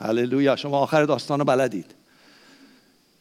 [0.00, 0.56] هللویا.
[0.56, 1.94] شما آخر داستان رو بلدید.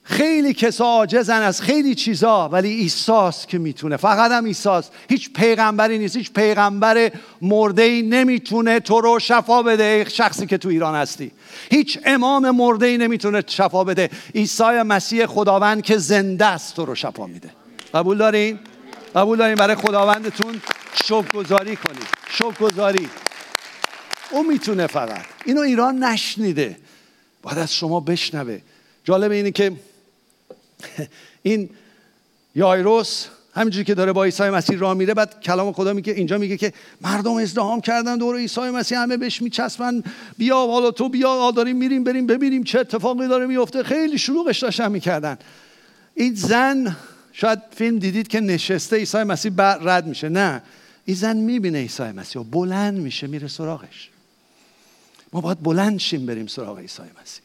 [0.04, 3.98] خیلی کسا عاجزن از خیلی چیزا ولی ایساس که می‌تونه.
[3.98, 4.90] فقط هم ایساس.
[5.10, 10.96] هیچ پیغمبری نیست هیچ پیغمبر مرده نمی‌تونه تو رو شفا بده شخصی که تو ایران
[10.96, 11.32] هستی.
[11.72, 14.10] هیچ امام مرده نمی‌تونه شفا بده.
[14.36, 17.50] عیسی مسیح خداوند که زنده است تو رو شفا میده.
[17.94, 18.60] قبول دارین؟
[19.16, 20.62] قبول داریم برای خداوندتون
[21.34, 22.08] گذاری کنید.
[22.60, 23.10] گذاری
[24.32, 25.26] او می‌تونه فقط.
[25.46, 26.78] اینو ایران نشنیده.
[27.42, 28.60] باید از شما بشنوه.
[29.04, 29.72] جالب اینه که
[31.44, 31.70] این
[32.56, 36.58] یایروس همینجوری که داره با عیسی مسیح راه میره بعد کلام خدا میگه اینجا میگه
[36.58, 40.04] که مردم ازدهام کردن دور عیسی مسیح همه بهش میچسبن.
[40.38, 43.84] بیا حالا تو بیا داریم میریم بریم ببینیم چه اتفاقی داره میفته.
[43.84, 45.38] خیلی شلوغش داشتن می‌کردن.
[46.16, 46.96] این زن
[47.34, 50.30] شاید فیلم دیدید که نشسته عیسی مسیح رد میشه.
[50.30, 50.62] نه.
[51.06, 54.10] این زن می‌بینه عیسی مسیح و بلند میشه میره سراغش.
[55.34, 57.43] ما باید بلند شیم بریم سراغ عیسی مسیح.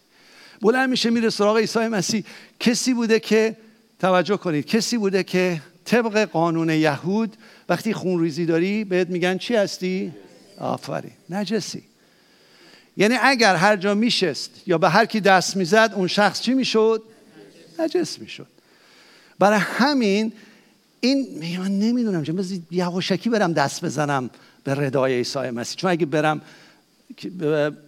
[0.61, 2.25] بلند میشه میره سراغ عیسی مسیح.
[2.61, 3.57] کسی بوده که
[3.99, 7.37] توجه کنید کسی بوده که طبق قانون یهود
[7.69, 10.13] وقتی خونریزی داری بهت میگن چی هستی؟
[10.59, 11.13] آفرین.
[11.31, 11.83] نجسی.
[12.97, 17.03] یعنی اگر هر جا میشست یا به هر کی دست می‌زد اون شخص چی می‌شد؟
[17.79, 18.47] نجس می‌شد.
[19.39, 20.33] برای همین
[21.01, 21.27] این
[21.59, 22.35] من نمی‌دونم چه
[22.71, 24.31] یواشکی برم دست بزنم
[24.65, 25.77] به ردای عیسی مسیح.
[25.77, 26.41] چون اگه برم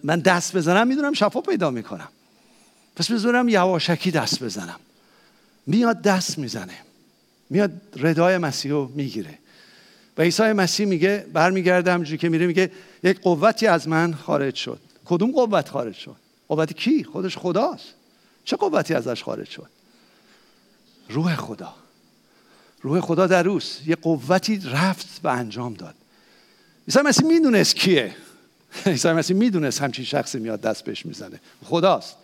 [0.03, 2.09] من دست بزنم می‌دونم شفا پیدا می‌کنم.
[2.95, 4.79] پس بذارم یواشکی دست بزنم.
[5.67, 6.77] میاد دست می‌زنه.
[7.49, 9.37] میاد ردای مسیح رو می‌گیره.
[10.17, 12.71] و عیسی مسیح میگه برمیگرده همجوری که میره میگه
[13.03, 14.79] یک قوتی از من خارج شد.
[15.05, 16.15] کدوم قوت خارج شد؟
[16.47, 17.93] قوت کی؟ خودش خداست.
[18.45, 19.69] چه قوتی ازش خارج شد؟
[21.09, 21.75] روح خدا.
[22.81, 25.95] روح خدا در روز یه قوتی رفت و انجام داد.
[26.87, 28.15] عیسی مسیح می‌دونست کیه.
[28.85, 31.39] عیسی مسیح می‌دونست همچین شخصی میاد دست بهش می‌زنه.
[31.65, 32.15] خداست.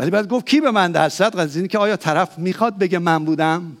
[0.00, 3.24] ولی بعد گفت کی به من درصد از اینکه که آیا طرف می‌خواد بگه من
[3.24, 3.76] بودم؟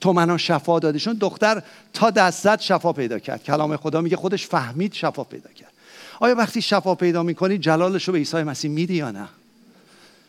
[0.00, 0.98] تو منو شفا دادی.
[0.98, 1.62] چون دختر
[1.92, 3.42] تا دست زد شفا پیدا کرد.
[3.42, 5.72] کلام خدا میگه خودش فهمید شفا پیدا کرد.
[6.20, 9.28] آیا وقتی شفا پیدا می‌کنی جلالش رو به عیسی مسیح میدی یا نه؟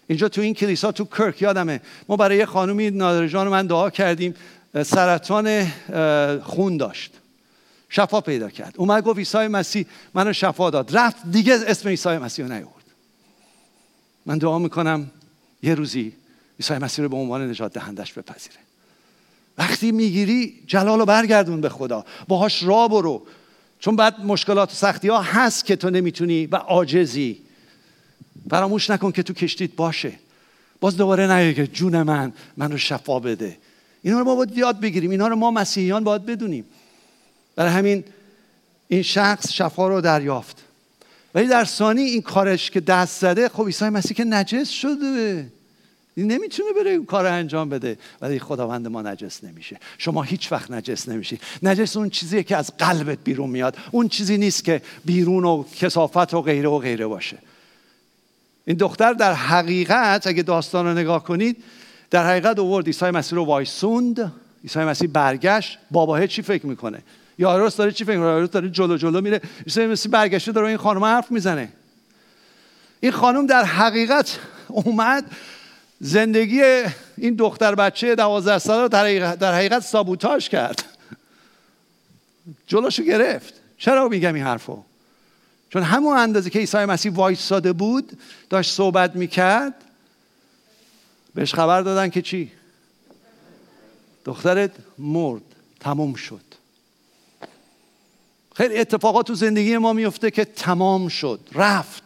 [0.07, 1.81] اینجا تو این کلیسا تو کرک یادمه.
[2.09, 4.35] ما برای یه خانومی نادرجان من دعا کردیم.
[4.83, 5.67] سرطان
[6.43, 7.13] خون داشت.
[7.89, 8.73] شفا پیدا کرد.
[8.77, 10.97] اومد گفت عیسی مسیح منو شفا داد.
[10.97, 12.67] رفت دیگه اسم عیسی مسیح رو
[14.27, 15.11] من دعا می‌کنم
[15.63, 16.13] یه روزی
[16.59, 18.55] عیسی مسیح رو به عنوان نجات دهندش بپذیره.
[19.57, 23.25] وقتی می‌گیری جلال رو برگردون به خدا باهاش را برو.
[23.79, 27.41] چون بعد مشکلات و سختی ها هست که تو نمی‌تونی و عاجزی.
[28.49, 30.13] فراموش نکن که تو کشتیت باشه.
[30.79, 33.57] باز دوباره نگه جون من من رو شفا بده.
[34.03, 35.11] اینا رو ما باید یاد بگیریم.
[35.11, 36.65] اینا رو ما مسیحیان باید بدونیم.
[37.55, 38.03] برای همین
[38.87, 40.63] این شخص شفا رو دریافت.
[41.35, 45.47] ولی در ثانی این کارش که دست زده خب عیسی مسیح که نجس شده.
[46.15, 47.97] این نمی‌تونه بره اون کار انجام بده.
[48.21, 49.79] ولی خداوند ما نجس نمیشه.
[49.97, 51.39] شما هیچ وقت نجس نمیشی.
[51.63, 53.77] نجس اون چیزیه که از قلبت بیرون میاد.
[53.91, 57.37] اون چیزی نیست که بیرون و کسافت و غیره و غیره باشه.
[58.65, 61.63] این دختر در حقیقت اگه داستان رو نگاه کنید
[62.09, 62.85] در حقیقت اوورد.
[62.85, 64.33] عیسی مسیح رو وایسوند.
[64.63, 65.77] عیسی مسیح برگشت.
[65.91, 67.03] باباه چی فکر می‌کنه.
[67.37, 69.41] یاروس داره چی فکر می‌کنه؟ داره جلو جلو میره.
[69.65, 71.69] عیسی مسیح برگشته داره این خانم حرف می‌زنه.
[72.99, 75.31] این خانم در حقیقت اومد
[75.99, 76.61] زندگی
[77.17, 78.87] این دختر بچه دوازده ساله رو
[79.35, 80.83] در حقیقت سابوتاژ کرد.
[82.67, 83.53] جلوشو گرفت.
[83.77, 84.83] چرا میگم این حرفو؟
[85.69, 88.17] چون همون اندازه که عیسی مسیح وایستاده بود
[88.49, 89.73] داشت صحبت می‌کرد
[91.35, 92.51] بهش خبر دادن که چی؟
[94.25, 95.41] دخترت مرد.
[95.79, 96.46] تموم شد.
[98.57, 102.03] خیلی اتفاقات تو زندگی ما میفته که تمام شد رفت.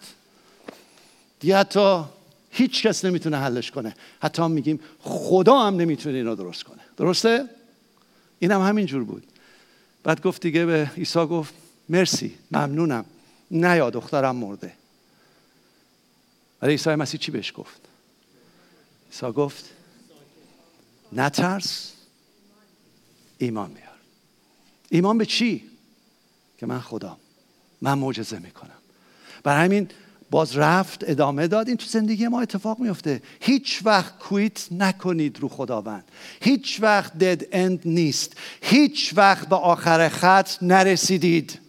[1.40, 2.04] دیگه حتی
[2.52, 3.96] هیچ کس نمی‌تونه حلش کنه.
[4.22, 6.82] حتی هم میگیم خدا هم نمی‌تونه اینو درست کنه.
[6.98, 7.50] درسته؟
[8.40, 9.28] این هم همین جور بود.
[10.04, 11.54] بعد گفت دیگه به عیسی گفت
[11.90, 13.06] مرسی ممنونم.
[13.52, 14.74] نه یا دخترم مرده.
[16.62, 17.82] ولی عیسی مسیح چی بهش گفت؟
[19.12, 19.66] عیسی گفت
[21.14, 21.94] نترس
[23.38, 23.98] ایمان بیار.
[24.90, 25.71] ایمان به چی؟
[26.62, 27.18] که من خدا
[27.82, 28.78] من معجزه می‌کنم.
[29.44, 29.88] برای همین
[30.32, 31.68] باز رفت ادامه داد.
[31.68, 36.04] این تو زندگی ما اتفاق میفته هیچ وقت کویت نکنید رو خداوند.
[36.42, 38.34] هیچ وقت دد اند نیست.
[38.62, 41.60] هیچ وقت به آخر خط نرسیدید.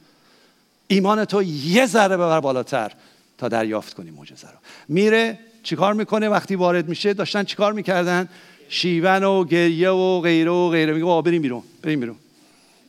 [0.87, 2.93] ایمان تو یه ذره ببر بالاتر
[3.39, 4.59] تا دریافت کنی معجزه رو.
[4.89, 8.29] میره چیکار می‌کنه وقتی وارد میشه؟ داشتن چیکار می‌کردن؟
[8.69, 10.93] شیون و گریه و غیره و غیره.
[10.93, 12.17] میگه بریم بیرون بریم بیرون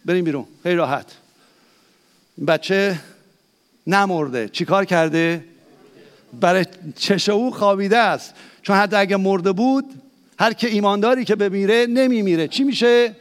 [0.05, 0.45] بریم بیرون.
[0.63, 1.22] خیلی راحت.
[2.47, 2.99] بچه
[3.87, 4.49] نمرده.
[4.49, 5.45] چیکار کرده؟
[6.39, 6.65] برای
[6.95, 8.33] چش او خوابیده است.
[8.61, 9.85] چون حتی اگه مرده بود
[10.39, 12.47] هر که ایمانداری که بمیره نمیمیره.
[12.47, 13.15] چی میشه؟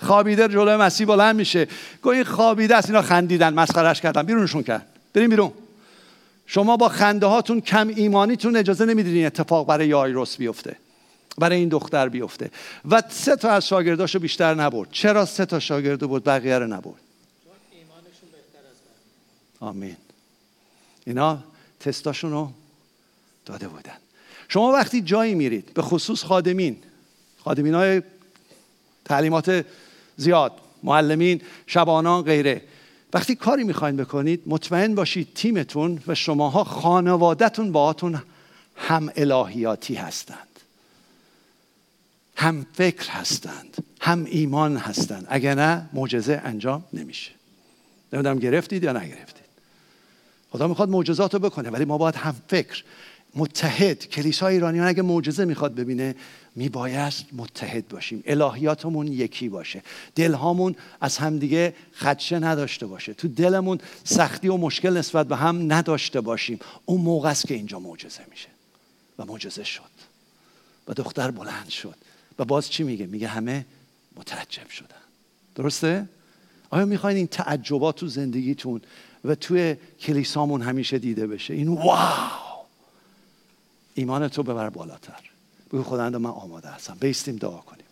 [0.00, 1.66] خوابیده جلوی مسیح بلند میشه.
[2.02, 2.88] گویی خوابیده است.
[2.90, 4.22] اینا خندیدن مسخرش کردن.
[4.22, 4.86] بیرونشون کرد.
[5.14, 5.52] بریم بیرون.
[6.46, 10.76] شما با خنده هاتون کم ایمانیتون اجازه نمیدین اتفاق برای یایروس بیفته.
[11.38, 12.50] برای این دختر بیفته.
[12.90, 14.88] و سه تا از شاگرداشو بیشتر نبرد.
[14.90, 17.05] چرا سه تا شاگرد بود بقیه رو نبرد.
[19.60, 19.96] آمین.
[21.06, 21.38] اینا
[21.80, 22.52] تستاشون رو
[23.44, 23.96] داده بودن.
[24.48, 26.76] شما وقتی جایی میرید به خصوص خادمین
[27.38, 28.02] خادمین های
[29.04, 29.66] تعلیمات
[30.16, 30.52] زیاد
[30.82, 32.62] معلمین شبانان غیره
[33.12, 38.22] وقتی کاری می‌خواین بکنید مطمئن باشید تیمتون و شماها خانوادهتون باهاتون
[38.76, 40.48] هم الهیاتی هستند.
[42.36, 45.26] هم فکر هستند هم ایمان هستند.
[45.28, 47.30] اگر نه معجزه انجام نمیشه.
[48.12, 49.35] نمی‌دونم گرفتید یا نگرفتید.
[50.56, 52.84] خدا می‌خواد معجزات رو بکنه ولی ما باید هم فکر.
[53.34, 56.14] متحد کلیسای ایرانیان اگه معجزه می‌خواد ببینه
[56.54, 58.22] میبایست متحد باشیم.
[58.26, 59.82] الهیاتمون یکی باشه.
[60.14, 63.14] دلهامون از همدیگه خدشه نداشته باشه.
[63.14, 66.60] تو دلمون سختی و مشکل نسبت به هم نداشته باشیم.
[66.84, 68.48] اون موقع است که اینجا معجزه میشه.
[69.18, 69.82] و معجزه شد.
[70.88, 71.96] و دختر بلند شد.
[72.38, 73.66] و باز چی میگه؟ میگه همه
[74.16, 75.02] متعجب شدن.
[75.54, 76.08] درسته؟
[76.70, 78.80] آیا می‌خواین این تعجبات تو زندگیتون
[79.26, 81.54] و توی کلیسامون همیشه دیده بشه.
[81.54, 82.66] این واو!
[83.94, 85.30] ایمان تو ببر بالاتر.
[85.72, 86.96] بگو خداوند من آماده هستم.
[87.00, 87.86] بیستیم دعا کنیم.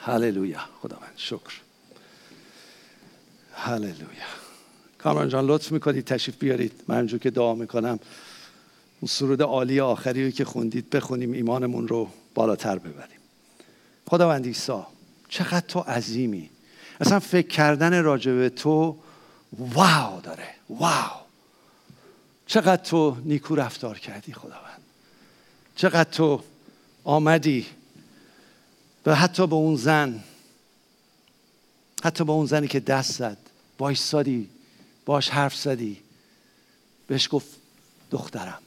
[0.00, 0.60] هللویا.
[0.82, 1.60] خداوند شکر.
[3.52, 4.30] هللویا.
[4.98, 6.72] کامران جان لطف می‌کنید تشریف بیارید.
[6.88, 7.98] من اینجور که دعا می‌کنم
[9.00, 13.18] اون سرود عالی آخری که خوندید بخونیم ایمانمون رو بالاتر ببریم.
[14.06, 14.82] خداوند عیسی
[15.28, 16.50] چقدر تو عظیمی.
[17.00, 18.96] اصلا فکر کردن راجع تو
[19.58, 20.54] واو داره.
[20.70, 21.20] واو.
[22.46, 24.80] چقدر تو نیکو رفتار کردی خداوند.
[25.76, 26.42] چقدر تو
[27.04, 27.66] آمدی
[29.06, 30.24] و حتی به اون زن
[32.04, 33.36] حتی با اون زنی که دست زد
[33.78, 34.48] وایستادی
[35.06, 36.00] باش حرف زدی
[37.06, 37.48] بهش گفت
[38.10, 38.62] دخترم.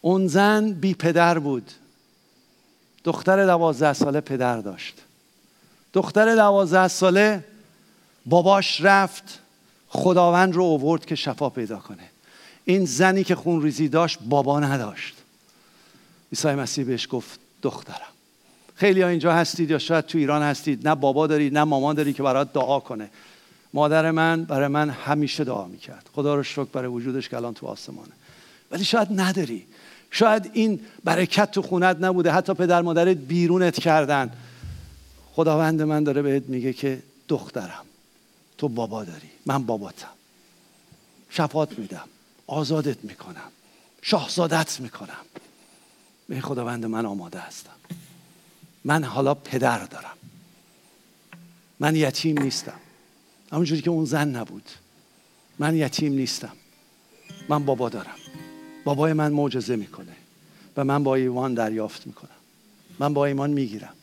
[0.00, 1.72] اون زن بی پدر بود.
[3.04, 4.94] دختر دوازده ساله پدر داشت.
[5.92, 7.44] دختر دوازده ساله
[8.26, 9.38] باباش رفت
[9.88, 12.10] خداوند رو اوورد که شفا پیدا کنه.
[12.64, 15.14] این زنی که خون ریزی داشت بابا نداشت.
[16.32, 18.12] عیسی مسیح بهش گفت دخترم.
[18.74, 20.88] خیلی ها اینجا هستید یا شاید تو ایران هستید.
[20.88, 23.10] نه بابا دارید نه مامان داری که برات دعا کنه.
[23.74, 26.06] مادر من برای من همیشه دعا می‌کرد.
[26.14, 28.12] خدا رو شکر برای وجودش که الان تو آسمانه.
[28.70, 29.64] ولی شاید نداری.
[30.10, 32.32] شاید این برکت تو خونت نبوده.
[32.32, 34.32] حتی پدر مادرت بیرونت کردن.
[35.32, 37.84] خداوند من داره بهت میگه که دخترم.
[38.58, 39.30] تو بابا داری.
[39.46, 40.08] من باباتم.
[41.30, 42.08] شفات میدم.
[42.46, 43.50] آزادت می‌کنم.
[44.02, 45.24] شاهزادت می‌کنم.
[46.28, 47.70] به خداوند من آماده هستم.
[48.84, 50.16] من حالا پدر دارم.
[51.80, 52.80] من یتیم نیستم.
[53.52, 54.68] همونجوری که اون زن نبود.
[55.58, 56.52] من یتیم نیستم.
[57.48, 58.16] من بابا دارم.
[58.84, 60.16] بابای من معجزه می‌کنه.
[60.76, 62.30] و من با ایمان دریافت می‌کنم.
[62.98, 63.94] من با ایمان می‌گیرم.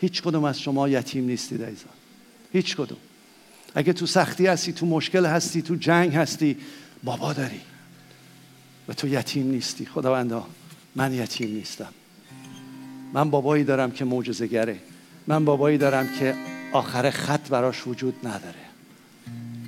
[0.00, 1.92] هیچ کدوم از شما یتیم نیستید ایزان
[2.52, 2.98] هیچ کدوم.
[3.74, 6.56] اگه تو سختی هستی تو مشکل هستی تو جنگ هستی
[7.04, 7.60] بابا داری.
[8.88, 9.86] و تو یتیم نیستی.
[9.86, 10.46] خداوندا
[10.96, 11.88] من یتیم نیستم.
[13.12, 14.76] من بابایی دارم که معجزه‌گره.
[15.26, 16.34] من بابایی دارم که
[16.72, 18.54] آخر خط براش وجود نداره.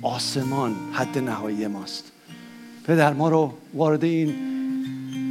[0.01, 2.11] آسمان حد نهایی ماست.
[2.87, 4.35] پدر ما رو وارد این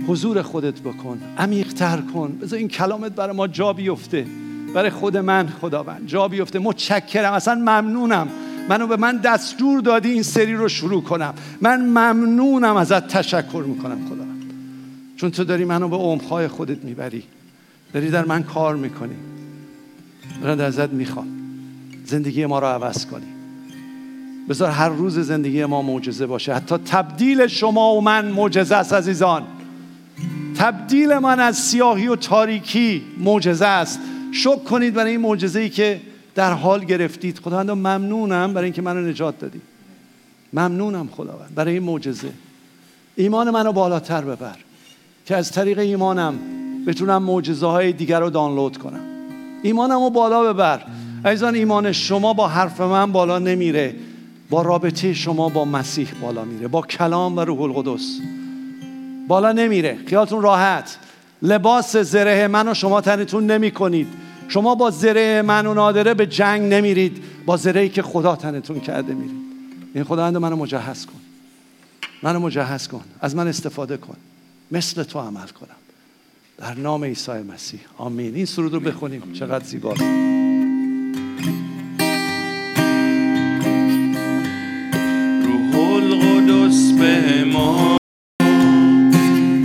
[0.09, 1.21] حضور خودت بکن.
[1.39, 2.39] عمیقتر کن.
[2.43, 4.27] بذار این کلامت برای ما جا بیفته.
[4.75, 6.59] برای خود من خداوند جا بیفته.
[6.59, 7.33] متشکرم.
[7.33, 8.29] اصلا ممنونم.
[8.69, 11.35] منو به من دستور دادی این سری رو شروع کنم.
[11.61, 14.25] من ممنونم ازت تشکر می‌کنم خدا.
[15.17, 17.23] چون تو داری منو به عمقهای خودت می‌بری.
[17.93, 19.15] داری در من کار می‌کنی.
[20.43, 21.27] من ازت می‌خوام.
[22.07, 23.27] زندگی ما رو عوض کنی.
[24.49, 26.55] بذار هر روز زندگی ما معجزه باشه.
[26.55, 29.43] حتی تبدیل شما و من معجزه است عزیزان.
[30.57, 34.01] تبدیل من از سیاهی و تاریکی معجزه است.
[34.33, 36.01] شکر کنید برای این معجزه ای که
[36.35, 37.39] در حال گرفتید.
[37.39, 39.61] خداوند ممنونم برای اینکه منو نجات دادی.
[40.53, 42.33] ممنونم خداوند برای این معجزه.
[43.17, 44.57] ایمان منو بالاتر ببر
[45.27, 46.35] که از طریق ایمانم
[46.87, 49.01] بتونم معجزه های دیگر رو دانلود کنم.
[49.63, 50.81] ایمانم رو بالا ببر.
[51.25, 53.95] عزیزان ایمان شما با حرف من بالا نمیره.
[54.51, 56.69] با رابطه شما با مسیح بالا میره.
[56.69, 58.19] با کلام و روح القدس
[59.29, 59.99] بالا نمیره.
[60.07, 60.99] خیالتون راحت.
[61.43, 64.09] لباس زره من و شما تنتون نمی کنید
[64.53, 67.23] شما با زره من و نادره به جنگ نمیرید.
[67.47, 69.37] با زرهی که خدا تنتون کرده میرید.
[69.95, 71.21] این خداوند منو مجهز کن.
[72.23, 73.05] منو مجهز کن.
[73.21, 74.17] از من استفاده کن.
[74.71, 75.77] مثل تو عمل کنم.
[76.59, 77.81] در نام عیسی مسیح.
[77.99, 78.35] آمین.
[78.35, 79.33] این سرود رو بخونیم.
[79.33, 80.03] چقدر زیباست
[85.43, 87.97] روح القدس به ما.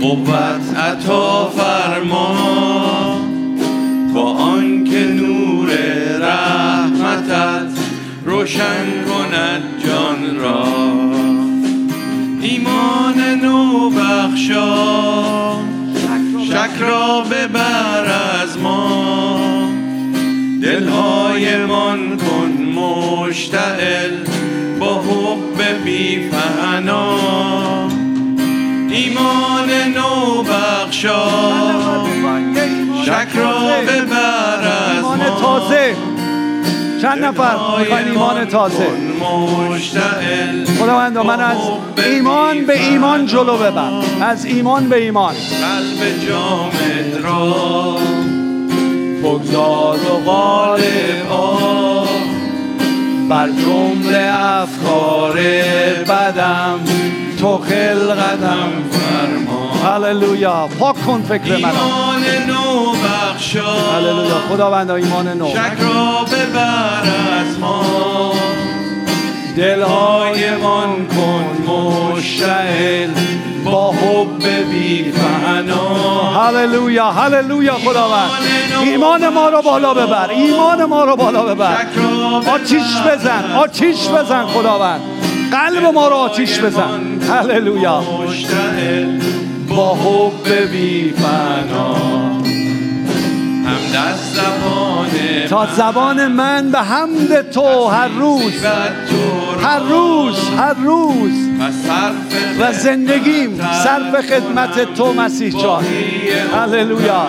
[0.00, 1.48] قوت عطا
[14.48, 15.54] بخشا
[16.48, 18.04] شک را ببر
[18.42, 19.40] از ما.
[20.62, 24.10] دلهایمان کن مشتعل
[24.78, 27.18] با حب بی فنا.
[28.90, 31.28] ایمان نو بخشا
[33.04, 34.60] شک را ببر
[34.96, 35.40] از ما.
[35.40, 35.96] تازه.
[37.02, 39.07] چند نفر می‌خواین ایمان تازه؟
[40.80, 41.56] خداوند من از
[42.06, 43.90] ایمان به ایمان جلو ببر.
[44.20, 45.34] از ایمان به ایمان.
[45.34, 47.96] قلب جامد را
[49.22, 51.28] بگذار و غالب
[53.28, 55.32] بر جمله افکار
[56.08, 56.80] بدم.
[57.40, 59.90] تو خلقتم فرما.
[59.90, 60.68] هللویا.
[60.78, 61.54] پاک کن فکر من.
[61.54, 64.40] ایمان نو بخشا هللویا.
[64.50, 65.48] خداوند ایمان نو.
[65.48, 67.02] شک را ببر
[67.40, 67.82] از ما.
[69.56, 73.10] دلهایمان کن مشتعل
[73.64, 76.30] با حب بی فنا.
[76.40, 78.30] هللویا هللویا خداوند.
[78.84, 80.30] ایمان ما رو بالا ببر.
[80.30, 81.76] ایمان ما رو بالا ببر.
[82.54, 85.00] آتیش بزن آتیش بزن خداوند.
[85.52, 87.20] قلب ما رو آتیش بزن.
[87.30, 88.02] هللویا.
[89.68, 92.37] با حب بی فنا.
[95.48, 98.52] تا زبان من به حمد تو هر روز.
[99.62, 101.48] هر روز هر روز.
[102.60, 105.84] و زندگیم صرف خدمت تو مسیح جان.
[106.54, 107.28] هللویا.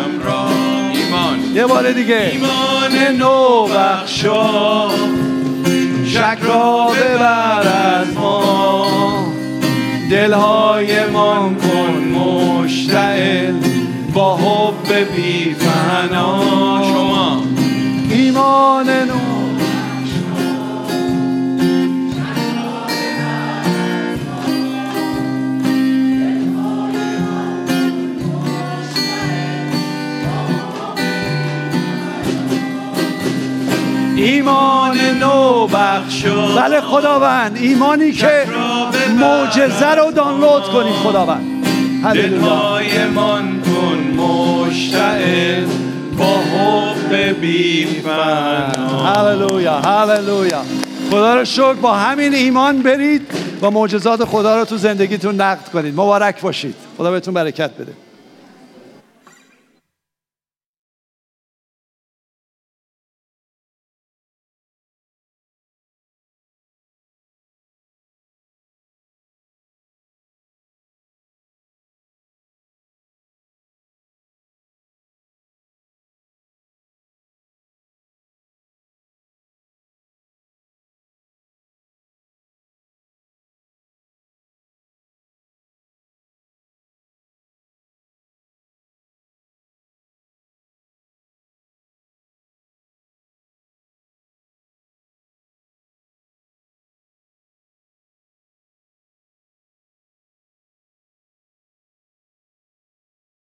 [1.53, 2.31] یه بار دیگه.
[2.31, 4.89] ایمان نو بخشا
[6.05, 7.67] شک را ببر
[7.99, 9.33] از ما.
[10.11, 13.68] دلهای من کن مشتعل.
[14.19, 16.41] با حب بی فنا.
[16.83, 17.41] شما.
[18.11, 19.13] ایمان نو.
[34.15, 37.57] ایمان نو بخشا بله خداوند.
[37.57, 38.45] ایمانی که
[39.19, 41.65] معجزه رو دانلود کنید خداوند.
[42.03, 42.79] هللویا.
[44.29, 45.65] مشتعل
[46.17, 47.87] با حب بی
[49.05, 50.61] هللویا هللویا.
[51.11, 55.93] خدا رو شکر با همین ایمان برید و معجزات خدا رو تو زندگیتون نقد کنید.
[55.93, 56.75] مبارک باشید.
[56.97, 58.08] خدا بهتون برکت بده.